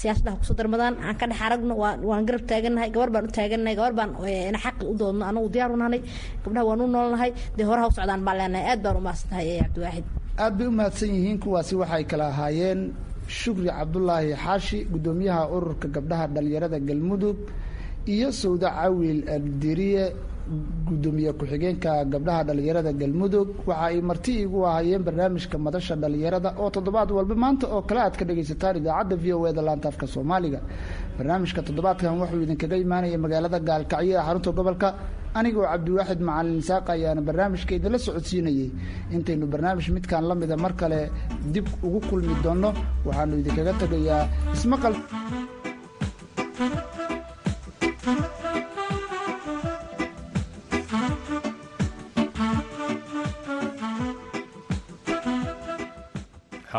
siyaasadda 0.00 0.32
ku 0.40 0.44
soo 0.48 0.54
darmadaan. 0.58 0.94
Aan 1.06 1.16
ka 1.20 1.26
dhex 1.30 1.40
aragno 1.46 1.74
waan 2.08 2.22
garab 2.26 2.42
taagannahay 2.50 2.90
gabar 2.94 3.10
baan 3.14 3.24
u 3.28 3.32
taagannahay 3.38 3.76
gabar 3.78 3.92
baan 3.98 4.10
xaqi 4.64 4.84
u 4.90 4.94
doodno 5.00 5.24
anagu 5.30 5.48
diyaar 5.54 5.70
u 5.70 5.76
gabdhaha 6.44 6.64
waan 6.68 6.80
u 6.80 6.86
noolnahay 6.94 7.30
dee 7.56 7.64
hore 7.68 7.80
ha 7.82 7.86
u 7.86 7.92
socdaan 7.98 8.22
baan 8.26 8.36
leenahay. 8.40 8.64
Aad 8.72 8.80
baan 8.84 8.96
u 8.96 9.00
mahadsantahay 9.06 9.46
cabdiwaaxid 9.62 10.04
aad 10.44 10.52
bay 10.58 10.66
u 10.66 10.72
mahadsan 10.78 11.08
yihiin 11.16 11.38
kuwaasi 11.42 11.74
waxay 11.80 12.04
kala 12.10 12.24
ahaayeen 12.32 12.80
shukri 13.38 13.68
cabdulaahi 13.78 14.34
xaashi 14.44 14.78
guddoomiyaha 14.92 15.42
ururka 15.56 15.86
gabdhaha 15.96 16.24
dhalinyarada 16.34 16.78
galmudug 16.88 17.38
iyo 18.14 18.28
sawda 18.40 18.68
cawil 18.78 19.18
aldiriye 19.34 20.04
guddoomiye 20.88 21.30
ku-xigeenka 21.38 21.92
gabdhaha 22.12 22.42
dhalinyarada 22.48 22.92
galmudug. 23.00 23.48
Waxa 23.66 23.82
ay 23.86 24.00
marti 24.00 24.32
igu 24.44 24.58
ahaayeen 24.68 25.02
barnaamijka 25.06 25.56
madasha 25.58 25.94
dhalinyarada 26.02 26.50
oo 26.62 26.70
toddobaad 26.70 27.10
walba 27.16 27.34
maanta 27.34 27.66
oo 27.74 27.82
kale 27.88 28.00
aad 28.06 28.14
ka 28.16 28.24
dhagaysataan 28.28 28.76
idaacadda 28.80 29.16
v 29.22 29.32
o 29.34 29.46
eda 29.50 29.62
laanta 29.68 29.88
afka 29.90 30.06
soomaaliga. 30.06 30.60
Barnaamijka 31.18 31.60
toddobaadkan 31.66 32.14
wuxuu 32.20 32.42
idinkaga 32.46 32.76
imaanaya 32.84 33.18
magaalada 33.24 33.58
gaalkacyo 33.68 34.12
ee 34.14 34.22
xarunta 34.26 34.50
gobolka. 34.58 34.88
Anigoo 35.38 35.66
cabdiwaaxid 35.72 36.20
macalin 36.28 36.58
isaaq 36.62 36.86
ayaana 36.94 37.20
barnaamijka 37.28 37.72
idinla 37.78 37.98
socodsiinayay. 38.06 38.68
Intaynu 39.16 39.46
barnaamij 39.52 39.88
midkan 39.96 40.22
la 40.30 40.34
mida 40.40 40.56
mar 40.64 40.72
kale 40.80 41.00
dib 41.54 41.66
ugu 41.86 42.00
kulmi 42.08 42.34
doonno 42.44 42.70
waxaanu 43.06 43.34
idinkaga 43.42 43.72
tegayaa 43.82 44.22
ismaqal 44.54 44.94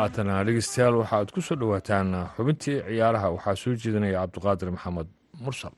haatana 0.07 0.35
dhegeystayaal 0.47 0.95
waxa 1.01 1.15
aad 1.19 1.29
ku 1.35 1.41
soo 1.47 1.57
dhowaataan 1.61 2.09
xubintii 2.35 2.77
ciyaaraha. 2.87 3.33
Waxaa 3.35 3.55
soo 3.63 3.73
jeedinaya 3.83 4.21
cabdiqaadir 4.23 4.71
maxamed 4.75 5.07
mursal. 5.43 5.75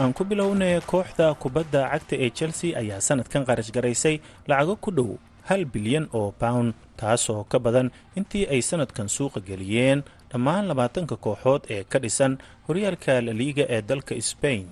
Aan 0.00 0.12
ku 0.16 0.24
bilownay 0.24 0.80
kooxda 0.90 1.26
kubadda 1.42 1.80
cagta 1.92 2.14
ee 2.24 2.30
chelsea 2.38 2.72
ayaa 2.80 3.00
sanadkan 3.08 3.44
qarash 3.48 3.68
garaysay 3.76 4.16
lacago 4.48 4.74
ku 4.84 4.90
dhow 4.96 5.10
hal 5.50 5.62
bilyan 5.74 6.06
oo 6.18 6.30
pound 6.42 6.70
taasoo 7.00 7.42
ka 7.50 7.58
badan 7.64 7.88
intii 8.18 8.46
ay 8.54 8.60
sanadkan 8.70 9.08
suuqa 9.16 9.40
geliyeen 9.48 10.00
dhammaan 10.30 10.64
labaatanka 10.70 11.16
kooxood 11.24 11.62
ee 11.74 11.82
ka 11.92 11.98
dhisan 12.04 12.32
horyaalka 12.66 13.14
laliiga 13.26 13.64
ee 13.74 13.82
dalka 13.90 14.14
sbain 14.30 14.66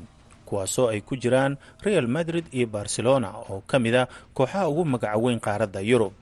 kuwaasoo 0.48 0.86
ay 0.92 1.00
ku 1.08 1.14
jiraan 1.22 1.52
real 1.86 2.06
madrid 2.16 2.46
iyo 2.56 2.66
barcelona 2.76 3.28
oo 3.50 3.58
ka 3.70 3.76
mid 3.84 3.94
a 4.00 4.02
kooxaha 4.36 4.68
ugu 4.70 4.84
magaca 4.92 5.18
weyn 5.24 5.40
qaaradda 5.46 5.80
yurub. 5.90 6.14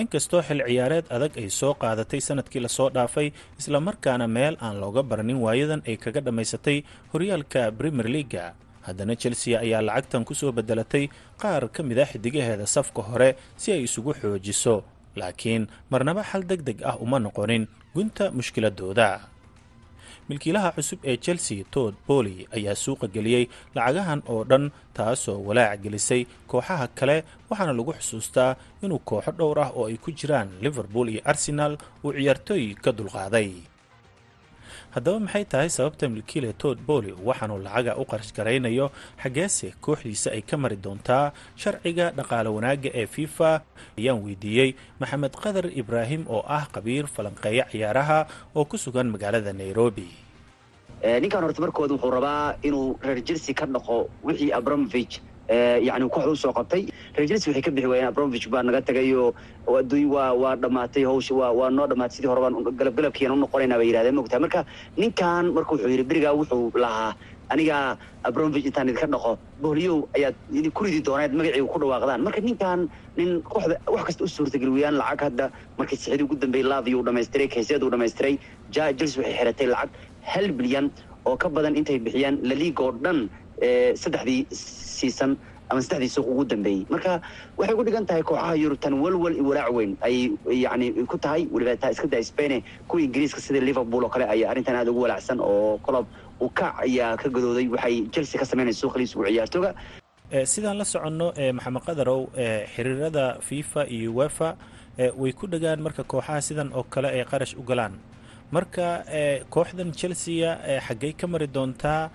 Inkastoo 0.00 0.40
xil 0.48 0.60
ciyaareed 0.68 1.06
adag 1.16 1.32
ay 1.36 1.48
soo 1.58 1.74
qaadatay 1.82 2.20
sannadkii 2.26 2.62
la 2.64 2.70
soo 2.76 2.88
dhaafay 2.96 3.28
islamarkaana 3.60 4.26
meel 4.36 4.54
aan 4.64 4.76
looga 4.82 5.02
baranin 5.10 5.36
waayadan 5.44 5.82
ay 5.88 5.96
kaga 6.04 6.20
dhammaysatay 6.26 6.78
horyaalka 7.12 7.68
premier 7.78 8.08
leaga 8.14 8.44
haddana 8.86 9.14
chelsea 9.22 9.54
ayaa 9.64 9.82
lacagtan 9.88 10.24
ku 10.28 10.34
soo 10.34 10.52
bedelatay 10.52 11.04
qaar 11.42 11.68
ka 11.74 11.80
mid 11.82 11.98
a 11.98 12.06
xidigaheeda 12.10 12.66
safka 12.66 13.02
hore 13.08 13.30
si 13.56 13.72
ay 13.72 13.82
isugu 13.88 14.12
xoojiso. 14.20 14.82
Laakiin 15.20 15.68
marnaba 15.92 16.22
xal 16.30 16.42
deg 16.50 16.60
deg 16.68 16.78
ah 16.90 16.96
uma 17.04 17.18
noqonin 17.20 17.68
gunta 17.94 18.30
mushkiladooda. 18.36 19.28
Milkiilaha 20.28 20.70
cusub 20.76 20.98
ee 21.04 21.16
chelsea 21.24 21.64
todd 21.74 21.94
boli 22.08 22.46
ayaa 22.56 22.74
suuqa 22.84 23.06
geliyey 23.14 23.44
lacagahan 23.74 24.22
oo 24.32 24.44
dhan 24.50 24.64
taasoo 24.96 25.38
walaac 25.46 25.80
gelisay 25.84 26.22
kooxaha 26.50 26.86
kale 26.98 27.16
waxaana 27.50 27.72
lagu 27.78 27.92
xusuustaa 27.98 28.56
inuu 28.84 29.00
kooxo 29.08 29.30
dhowr 29.38 29.58
ah 29.64 29.70
oo 29.78 29.86
ay 29.90 29.96
ku 30.04 30.10
jiraan 30.18 30.48
liverpool 30.64 31.08
iyo 31.12 31.20
arsenal 31.30 31.72
uu 32.04 32.12
ciyaartooy 32.16 32.64
ka 32.84 32.90
dulqaaday 32.98 33.50
haddaba 34.94 35.18
maxay 35.24 35.44
tahay 35.52 35.68
sababta 35.76 36.08
milkiile 36.08 36.52
todd 36.62 36.78
boli 36.86 37.12
waxaanuu 37.28 37.58
lacaga 37.66 37.96
u 37.96 38.04
qarash 38.10 38.32
garaynayo? 38.36 38.90
Xaggeese 39.22 39.72
kooxdiisa 39.84 40.30
ay 40.36 40.42
ka 40.42 40.56
mari 40.56 40.76
doontaa 40.76 41.32
sharciga 41.56 42.10
dhaqaale 42.18 42.48
wanaagga 42.56 42.90
ee 43.00 43.06
fifa 43.06 43.62
ayaan 43.98 44.20
weydiiyey. 44.24 44.70
Maxamed 45.00 45.32
qadar 45.44 45.66
ibraahim 45.80 46.22
oo 46.28 46.44
ah 46.48 46.64
qabiir 46.74 47.06
falanqeeya 47.14 47.64
ciyaaraha 47.72 48.18
oo 48.56 48.64
ku 48.64 48.76
sugan 48.78 49.08
magaalada 49.08 49.52
nairobi. 49.52 50.08
Ninkan 51.02 51.42
horta 51.42 51.60
markooda 51.64 51.94
wuxuu 51.96 52.10
rabaa 52.12 52.54
inuu 52.62 52.98
reer 53.02 53.20
jersey 53.24 53.54
ka 53.54 53.66
dhaqo 53.66 54.08
wixii 54.22 54.52
abramovich 54.52 55.18
yani 55.48 56.06
kooxda 56.08 56.30
u 56.30 56.36
soo 56.36 56.52
qabtay 56.52 56.86
jersey 57.16 57.50
waxay 57.52 57.62
ka 57.62 57.70
bixi 57.70 57.88
waayeen 57.92 58.08
abramovich 58.12 58.46
baa 58.52 58.62
naga 58.62 58.80
tagayo 58.88 59.34
adduuny 59.80 60.06
waa 60.14 60.32
waa 60.42 60.54
dhammaatay 60.56 61.04
hawsha 61.04 61.34
waa 61.40 61.52
waa 61.58 61.70
noo 61.70 61.86
dhammaatay 61.86 62.16
sidii 62.16 62.30
hore 62.32 62.40
baan 62.44 62.56
galabgalabkiina 62.80 63.34
unoqonaynaa 63.36 63.78
bay 63.80 63.88
yidhahdeen. 63.90 64.16
Mogtaa 64.20 64.40
marka 64.44 64.60
ninkan 64.96 65.52
marka 65.56 65.70
wuxuu 65.74 65.90
yidhi 65.92 66.04
berigaa 66.10 66.32
wuxuu 66.40 66.72
lahaa 66.84 67.12
aniga 67.52 67.98
abramovich 68.28 68.64
intaan 68.70 68.88
idinka 68.88 69.06
dhaqo 69.14 69.32
bohliyow 69.62 69.96
ayaad 70.16 70.34
ku 70.76 70.84
ridi 70.88 71.00
doonaad 71.08 71.32
magacii 71.40 71.66
ku 71.74 71.78
dhawaaqdaan. 71.84 72.20
Marka 72.26 72.40
ninkan 72.48 72.88
nin 73.18 73.30
kooxda 73.52 73.76
wax 73.94 74.04
kasta 74.08 74.24
u 74.24 74.28
suurtageli 74.36 74.72
weyaan 74.78 74.96
lacag 75.02 75.20
hadda 75.28 75.46
markii 75.78 75.96
sixidii 76.00 76.24
ugu 76.28 76.36
dambeeyey 76.44 76.68
laviyo 76.72 76.98
uu 77.00 77.06
dhamaystiray 77.10 77.48
kayseed 77.54 77.82
uu 77.84 77.90
dhamaystiray 77.94 78.34
jersey 78.72 79.20
waxay 79.20 79.36
xiratay 79.38 79.68
lacag 79.74 79.90
hal 80.32 80.48
bilyan 80.60 80.88
oo 81.28 81.36
ka 81.36 81.48
badan 81.56 81.76
intay 81.76 81.98
bixiyaan 82.06 82.40
laliiga 82.50 82.82
oo 82.88 82.92
dhan 83.04 83.28
saddexdii 84.02 84.40
siisan 84.98 85.36
ama 85.72 85.80
saddexdii 85.82 86.12
suuq 86.16 86.28
ugu 86.32 86.44
dambeeyey. 86.52 86.84
Marka 86.92 87.12
waxay 87.58 87.74
ku 87.78 87.82
dhigan 87.88 88.04
tahay 88.08 88.22
kooxaha 88.22 88.54
yurub 88.62 88.78
tan 88.84 88.94
walwal 89.02 89.32
walaac 89.48 89.72
weyn. 89.76 89.96
Ayay 90.06 90.36
yani 90.64 90.86
ku 91.10 91.16
tahay 91.18 91.48
weliba 91.52 91.76
taa 91.82 91.90
iska 91.96 92.06
daa 92.12 92.22
spain 92.22 92.60
kuwa 92.88 93.00
ingiriiska 93.06 93.40
sida 93.40 93.60
liverpool 93.60 94.04
oo 94.04 94.12
kale 94.14 94.24
ayaa 94.34 94.50
arrintan 94.52 94.76
aada 94.76 94.90
ugu 94.92 95.02
walaacsan 95.08 95.40
oo 95.40 95.78
colob 95.86 96.06
ukac 96.40 96.74
ayaa 96.84 97.16
ka 97.16 97.28
gadooday 97.34 97.66
waxay 97.74 97.96
chelsea 98.14 98.38
ka 98.40 98.44
sameynaysa 98.50 98.80
suuqliis 98.84 99.16
ugu 99.16 99.24
ciyaartooga. 99.32 99.72
Sidaan 100.52 100.78
la 100.80 100.84
soconno 100.84 101.26
maxamed 101.56 101.82
qadarow 101.88 102.20
xiriirada 102.74 103.24
fifa 103.48 103.82
iyo 103.96 104.14
wefa 104.20 104.56
way 105.20 105.32
ku 105.32 105.46
dhagaan 105.52 105.80
marka 105.86 106.04
kooxaha 106.12 106.40
sidan 106.48 106.68
oo 106.76 106.82
kale 106.94 107.08
ay 107.16 107.24
qarash 107.32 107.54
u 107.56 107.62
galaan. 107.70 107.94
Marka 108.52 108.88
kooxdan 109.54 109.92
chelsea 110.00 110.50
xaggay 110.86 111.12
ka 111.20 111.26
mari 111.32 111.46
doontaa 111.56 112.10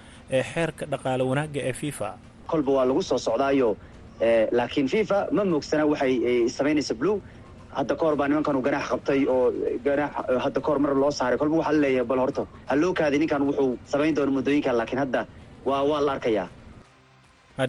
xeerka 0.53 0.85
dhaqaale 0.91 1.23
wanaagga 1.29 1.61
ee 1.69 1.73
fifa 1.73 2.09
kolba 2.51 2.71
waa 2.77 2.85
lagu 2.89 3.01
soo 3.09 3.17
socdaayo 3.27 3.69
laakiin 4.57 4.87
fifa 4.93 5.19
ma 5.35 5.43
moogsana 5.51 5.83
waxay 5.91 6.13
samaynaysa 6.57 6.93
blue. 7.01 7.17
Hadda 7.77 7.95
kahor 7.99 8.15
baa 8.19 8.27
nimankan 8.29 8.57
ganaax 8.67 8.85
qabtay 8.91 9.19
oo 9.33 9.51
ganaax 9.85 10.11
hadda 10.43 10.59
kahor 10.65 10.79
mar 10.83 10.93
loo 11.01 11.11
saaray 11.19 11.37
kolba 11.41 11.55
waxaa 11.61 11.73
la 11.75 11.79
leeyahay 11.83 12.05
bal 12.11 12.19
horto 12.23 12.43
ha 12.69 12.73
loo 12.81 12.93
kaaday 12.99 13.19
ninkan 13.21 13.41
wuxuu 13.47 13.71
samayn 13.91 14.13
doona 14.17 14.31
muddooyinkan 14.35 14.75
laakiin 14.79 14.99
hadda 15.03 15.21
waa 15.69 15.83
waa 15.89 16.01
la 16.07 16.11
arkayaa. 16.17 16.47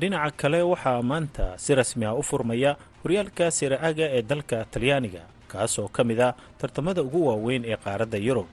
Dhinaca 0.00 0.32
kale 0.40 0.60
waxaa 0.72 1.02
maanta 1.10 1.44
si 1.64 1.74
rasmi 1.80 2.04
ah 2.10 2.14
u 2.14 2.22
furmaya 2.30 2.70
horyaalka 3.02 3.46
siraaga 3.58 4.06
ee 4.16 4.22
dalka 4.30 4.58
talyaaniga 4.72 5.22
kaasoo 5.52 5.88
ka 5.96 6.02
mid 6.08 6.20
ah 6.28 6.32
tartamada 6.60 7.00
ugu 7.06 7.20
waaweyn 7.28 7.64
ee 7.72 7.76
qaaradda 7.84 8.18
yurub. 8.26 8.48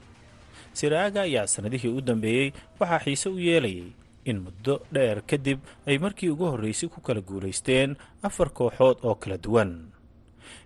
Siraaga 0.79 1.21
ayaa 1.27 1.47
sannadihii 1.53 1.91
u 1.97 2.01
dambeeyey 2.09 2.47
waxaa 2.79 2.99
xiise 3.05 3.27
u 3.29 3.39
yeelayay 3.47 3.87
in 4.29 4.37
muddo 4.45 4.81
dheer 4.93 5.21
kadib 5.29 5.59
ay 5.87 5.97
markii 5.97 6.29
ugu 6.33 6.45
horreysay 6.51 6.89
ku 6.89 7.01
kala 7.01 7.21
guulaysteen 7.21 7.95
afar 8.23 8.49
kooxood 8.53 8.97
oo 9.07 9.15
kala 9.15 9.37
duwan. 9.37 9.71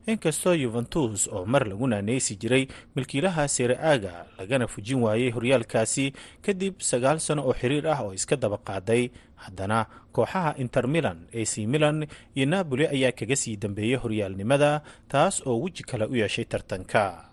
Inkastoo 0.09 0.53
yuventus 0.57 1.27
oo 1.31 1.45
mar 1.45 1.63
lagu 1.69 1.87
naaneysi 1.87 2.35
jiray 2.41 2.67
milkiilaha 2.95 3.47
siraaga 3.47 4.25
lagana 4.37 4.67
fujin 4.67 4.99
waayey 5.05 5.29
horyaalkaasi 5.31 6.13
kadib 6.41 6.81
sagaal 6.81 7.19
sano 7.19 7.45
oo 7.47 7.53
xiriir 7.53 7.87
ah 7.87 8.01
oo 8.03 8.13
iska 8.17 8.35
daba 8.35 8.57
qaaday 8.57 9.11
haddana 9.43 9.85
kooxaha 10.11 10.55
inter 10.57 10.87
milan 10.87 11.27
ac 11.31 11.53
milan 11.67 12.07
iyo 12.35 12.45
napoli 12.49 12.87
ayaa 12.87 13.11
kaga 13.13 13.35
sii 13.35 13.55
dambeeyey 13.61 13.95
horyaalnimada 14.01 14.81
taas 15.07 15.45
oo 15.47 15.61
weji 15.61 15.83
kale 15.83 16.05
u 16.09 16.15
yeeshay 16.15 16.45
tartanka 16.45 17.28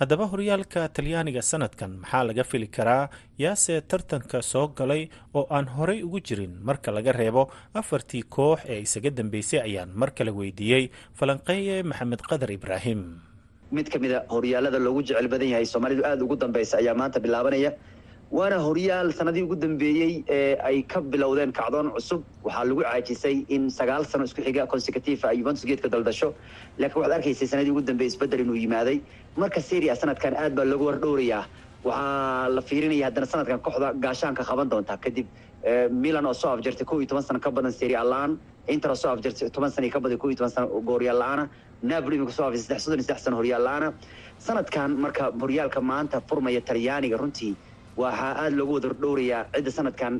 haddaba 0.00 0.24
horyaalka 0.32 0.82
talyaaniga 0.96 1.42
sanadkan 1.50 1.92
maxaa 2.02 2.24
laga 2.28 2.44
fili 2.50 2.66
karaa? 2.76 3.08
Yaase 3.38 3.74
tartanka 3.90 4.42
soo 4.42 4.66
galay 4.78 5.02
oo 5.34 5.46
aan 5.50 5.66
horay 5.76 6.02
ugu 6.06 6.20
jirin 6.28 6.54
marka 6.68 6.90
laga 6.96 7.12
reebo 7.20 7.42
afartii 7.80 8.22
koox 8.36 8.60
ee 8.72 8.80
isaga 8.86 9.10
dambeysay 9.18 9.60
ayaan 9.68 9.90
mar 10.00 10.10
kale 10.18 10.30
weydiiyey. 10.40 10.84
Falanqeeye 11.18 11.82
maxamed 11.90 12.22
qadar 12.30 12.50
ibraahim. 12.58 13.00
Mid 13.76 13.88
ka 13.92 13.98
mida 13.98 14.18
horyaalada 14.34 14.78
loogu 14.86 15.02
jecel 15.08 15.28
badan 15.34 15.48
yahay 15.54 15.66
soomaalidu 15.66 16.02
aada 16.08 16.22
ugu 16.26 16.36
dambeysa 16.42 16.78
ayaa 16.82 16.94
maanta 17.00 17.18
bilaabanaya 17.26 17.70
waana 18.36 18.56
horyaal 18.66 19.08
sanadii 19.18 19.42
ugu 19.46 19.56
dambeeyey 19.64 20.12
ee 20.36 20.56
ay 20.68 20.82
ka 20.92 21.00
bilowdeen 21.12 21.52
kacdoon 21.58 21.88
cusub. 21.96 22.22
Waxaa 22.46 22.64
lagu 22.68 22.82
caajisay 22.86 23.36
in 23.56 23.62
sagaal 23.78 24.04
sano 24.12 24.24
isku 24.28 24.42
xiga 24.46 24.66
consecutive 24.72 25.20
ay 25.30 25.36
yuventus 25.40 25.64
geedka 25.70 25.88
daldasho. 25.94 26.28
Laakiin 26.78 27.00
waxaad 27.02 27.14
arkaysay 27.18 27.48
sanadii 27.52 27.70
ugu 27.74 27.82
dambeeyey 27.90 28.10
isbeddel 28.12 28.40
inuu 28.44 28.56
yimaaday. 28.64 28.96
Marka 29.36 29.60
seria 29.70 29.94
sanadkan 30.02 30.34
aad 30.42 30.54
baa 30.58 30.64
loogu 30.70 30.84
wardhowrayaa 30.90 31.42
waxaa 31.84 32.48
la 32.56 32.60
fiirinaya 32.68 33.06
haddana 33.08 33.26
sanadkan 33.34 33.60
kooxda 33.66 33.88
gaashaanka 34.04 34.42
qaban 34.50 34.68
doonta. 34.72 34.94
Kadib 35.04 35.26
milan 36.04 36.26
oo 36.26 36.34
soo 36.42 36.50
afjartay 36.56 36.84
kow 36.90 36.98
iyo 37.00 37.06
toban 37.10 37.22
sano 37.28 37.38
ka 37.40 37.50
badan 37.50 37.72
seria 37.72 38.02
la'aan 38.12 38.32
inter 38.74 38.90
oo 38.90 38.94
soo 39.02 39.10
afjartay 39.14 39.50
toban 39.50 39.70
sano 39.70 39.88
ka 39.94 40.00
badan 40.04 40.18
kow 40.18 40.28
iyo 40.30 40.36
toban 40.40 40.50
sano 40.56 40.66
gooryaal 40.88 41.18
la'aana 41.22 41.44
napoli 41.82 42.16
imika 42.18 42.32
soo 42.38 42.44
afjartay 42.48 42.64
saddex 42.66 42.82
soddon 42.84 42.98
iyo 43.00 43.06
saddex 43.08 43.22
sano 43.26 43.36
horyaal 43.40 43.62
la'aana 43.68 43.88
sanadkan 44.46 44.90
marka 45.04 45.24
horyaalka 45.42 45.80
maanta 45.90 46.20
furmaya 46.28 46.60
talyaaniga 46.70 47.16
runtii 47.22 47.52
waxaa 47.96 48.32
aada 48.42 48.56
loogu 48.56 48.74
wada 48.74 48.88
dhowrayaa 49.02 49.42
cidda 49.54 49.70
sanadkan 49.78 50.12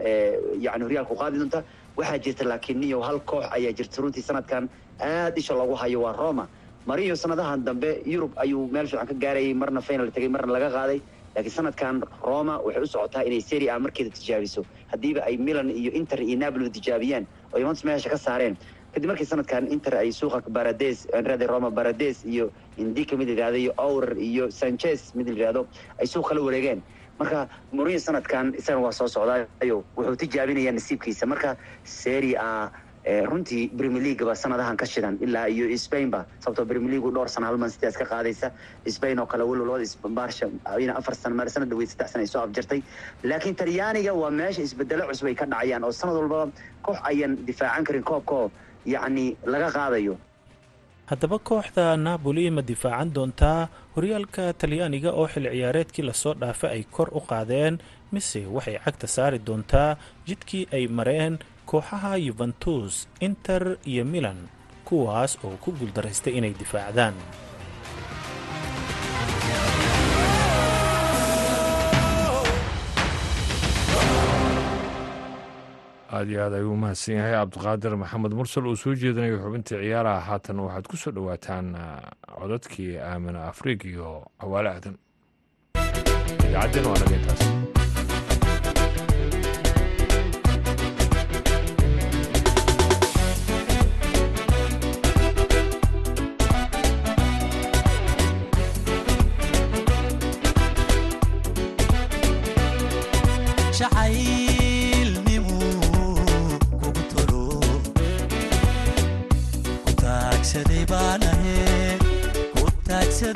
yani 0.64 0.82
horyaalku 0.86 1.14
qaadi 1.22 1.38
doonta. 1.42 1.60
Waxaa 1.98 2.18
jirta 2.24 2.44
laakiin 2.50 2.78
niyo 2.80 3.00
hal 3.02 3.18
koox 3.30 3.44
ayaa 3.56 3.72
jirta 3.78 4.02
runtii 4.02 4.22
sanadkan. 4.22 4.68
Aada 5.00 5.36
isha 5.36 5.54
loogu 5.54 5.74
hayo 5.74 6.00
waa 6.02 6.12
roma. 6.12 6.48
Mariyo 6.86 7.16
sanadahan 7.16 7.64
dambe 7.64 8.02
yurub 8.04 8.32
ayuu 8.36 8.68
meel 8.68 8.86
fiican 8.86 9.06
ka 9.06 9.14
gaarayay 9.14 9.54
marna 9.54 9.80
final 9.80 10.10
tegay 10.12 10.28
marna 10.28 10.52
laga 10.52 10.70
qaaday. 10.70 11.00
Laakiin 11.34 11.54
sanadkan 11.58 12.02
roma 12.22 12.60
waxay 12.66 12.82
u 12.82 12.86
socotaa 12.86 13.22
inay 13.26 13.40
seri 13.40 13.68
a 13.68 13.78
markeeda 13.78 14.10
tijaabiso. 14.10 14.66
Haddiiba 14.92 15.20
ay 15.26 15.36
milan 15.36 15.70
iyo 15.70 15.90
inter 15.92 16.20
iyo 16.22 16.36
napoli 16.38 16.70
tijaabiyaan 16.70 17.26
oo 17.52 17.58
yuventus 17.58 17.84
meesha 17.84 18.10
ka 18.10 18.16
saareen. 18.18 18.56
Kadib 18.94 19.08
markii 19.10 19.26
sanadkan 19.26 19.66
inter 19.72 19.94
ay 19.98 20.12
suuqa 20.12 20.42
barades 20.50 21.06
rade 21.10 21.46
roma 21.46 21.70
barades 21.70 22.22
iyo 22.24 22.52
indika 22.76 23.16
mid 23.16 23.28
yidhahdo 23.28 23.56
iyo 23.58 23.72
ourer 23.78 24.14
iyo 24.18 24.50
sanchez 24.50 25.10
mid 25.14 25.26
yidhahdo 25.28 25.66
ay 25.98 26.06
suuq 26.06 26.28
kala 26.28 26.40
wareegeen 26.46 26.84
marka 27.18 27.48
mourinho 27.72 28.00
sanadkan 28.06 28.54
isagana 28.60 28.82
waa 28.86 28.92
soo 29.00 29.08
socdaayo 29.16 29.76
wuxuu 29.96 30.16
tijaabinayaa 30.22 30.72
nasiibkiisa. 30.78 31.26
Marka 31.32 31.56
seri 31.84 32.32
a 32.36 32.70
runtii 33.30 33.62
premier 33.78 34.02
league 34.02 34.24
ba 34.28 34.34
sanadahan 34.42 34.76
ka 34.80 34.86
shidan 34.86 35.18
ilaa 35.20 35.46
iyo 35.54 35.66
spain 35.78 36.10
ba 36.10 36.24
sababtoo 36.40 36.64
premier 36.70 36.90
league 36.94 37.10
dhowr 37.16 37.28
sana 37.28 37.46
halman 37.50 37.70
sidaas 37.70 37.96
ka 38.00 38.04
qaadaysa. 38.12 38.50
Spain 38.96 39.18
oo 39.20 39.26
kale 39.26 39.44
barsha 40.18 40.48
ina 40.80 40.94
afar 41.00 41.14
sana 41.14 41.34
maar 41.34 41.48
sanad 41.54 41.68
dhaweyd 41.68 41.88
saddex 41.92 42.10
sana 42.12 42.22
ay 42.24 42.26
soo 42.34 42.40
afjartay. 42.46 42.80
Laakiin 43.22 43.54
talyaaniga 43.60 44.14
waa 44.22 44.30
meesha 44.30 44.62
isbedelo 44.62 45.04
cusub 45.10 45.28
ay 45.28 45.34
ka 45.34 45.46
dhacayaan 45.46 45.84
oo 45.84 45.92
sanad 45.92 46.16
walbaba 46.16 46.50
koox 46.82 46.98
ayan 47.10 47.36
difaacan 47.46 47.84
karin 47.84 48.02
koobkoo 48.10 48.50
yacni 48.94 49.36
laga 49.46 49.68
qaadayo 49.76 50.16
haddaba 51.10 51.38
kooxda 51.48 51.86
napoli 52.06 52.44
ma 52.56 52.62
difaacan 52.70 53.10
doontaa 53.16 53.60
horyaalka 53.94 54.44
talyaaniga 54.60 55.10
oo 55.20 55.26
xil 55.32 55.46
ciyaareedkii 55.54 56.04
la 56.08 56.14
soo 56.22 56.34
dhaafay 56.40 56.70
ay 56.76 56.82
kor 56.94 57.08
u 57.18 57.20
qaadeen 57.30 57.74
mise 58.12 58.40
waxay 58.56 58.76
cagta 58.84 59.06
saari 59.14 59.38
doontaa 59.46 59.90
jidkii 60.28 60.64
ay 60.76 60.84
mareen 60.98 61.34
kooxaha 61.70 62.12
yuventus 62.26 62.94
inter 63.26 63.62
iyo 63.92 64.04
milan 64.12 64.40
kuwaas 64.88 65.32
oo 65.44 65.56
ku 65.62 65.68
guuldaraystay 65.78 66.32
inay 66.38 66.54
difaacdaan 66.62 67.14
aada 76.16 76.30
iyo 76.30 76.40
aad 76.44 76.54
ayuu 76.58 76.72
umahadsan 76.78 77.14
yahay. 77.18 77.32
Cabdiqaadir 77.40 77.92
maxamed 78.02 78.32
mursal 78.38 78.66
uu 78.70 78.76
soo 78.76 78.94
jeedinayo 78.94 79.38
xubintii 79.44 79.78
ciyaaraha 79.82 80.20
haatan 80.28 80.58
waxaad 80.66 80.86
ku 80.90 80.96
soo 80.96 81.12
dhowaataan 81.16 81.66
codadkii 82.38 82.92
aamina 83.10 83.40
afriig 83.52 83.80
iyo 83.92 84.08
cawaale 84.40 84.68
aadan 84.76 84.96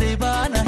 Deewana 0.01 0.68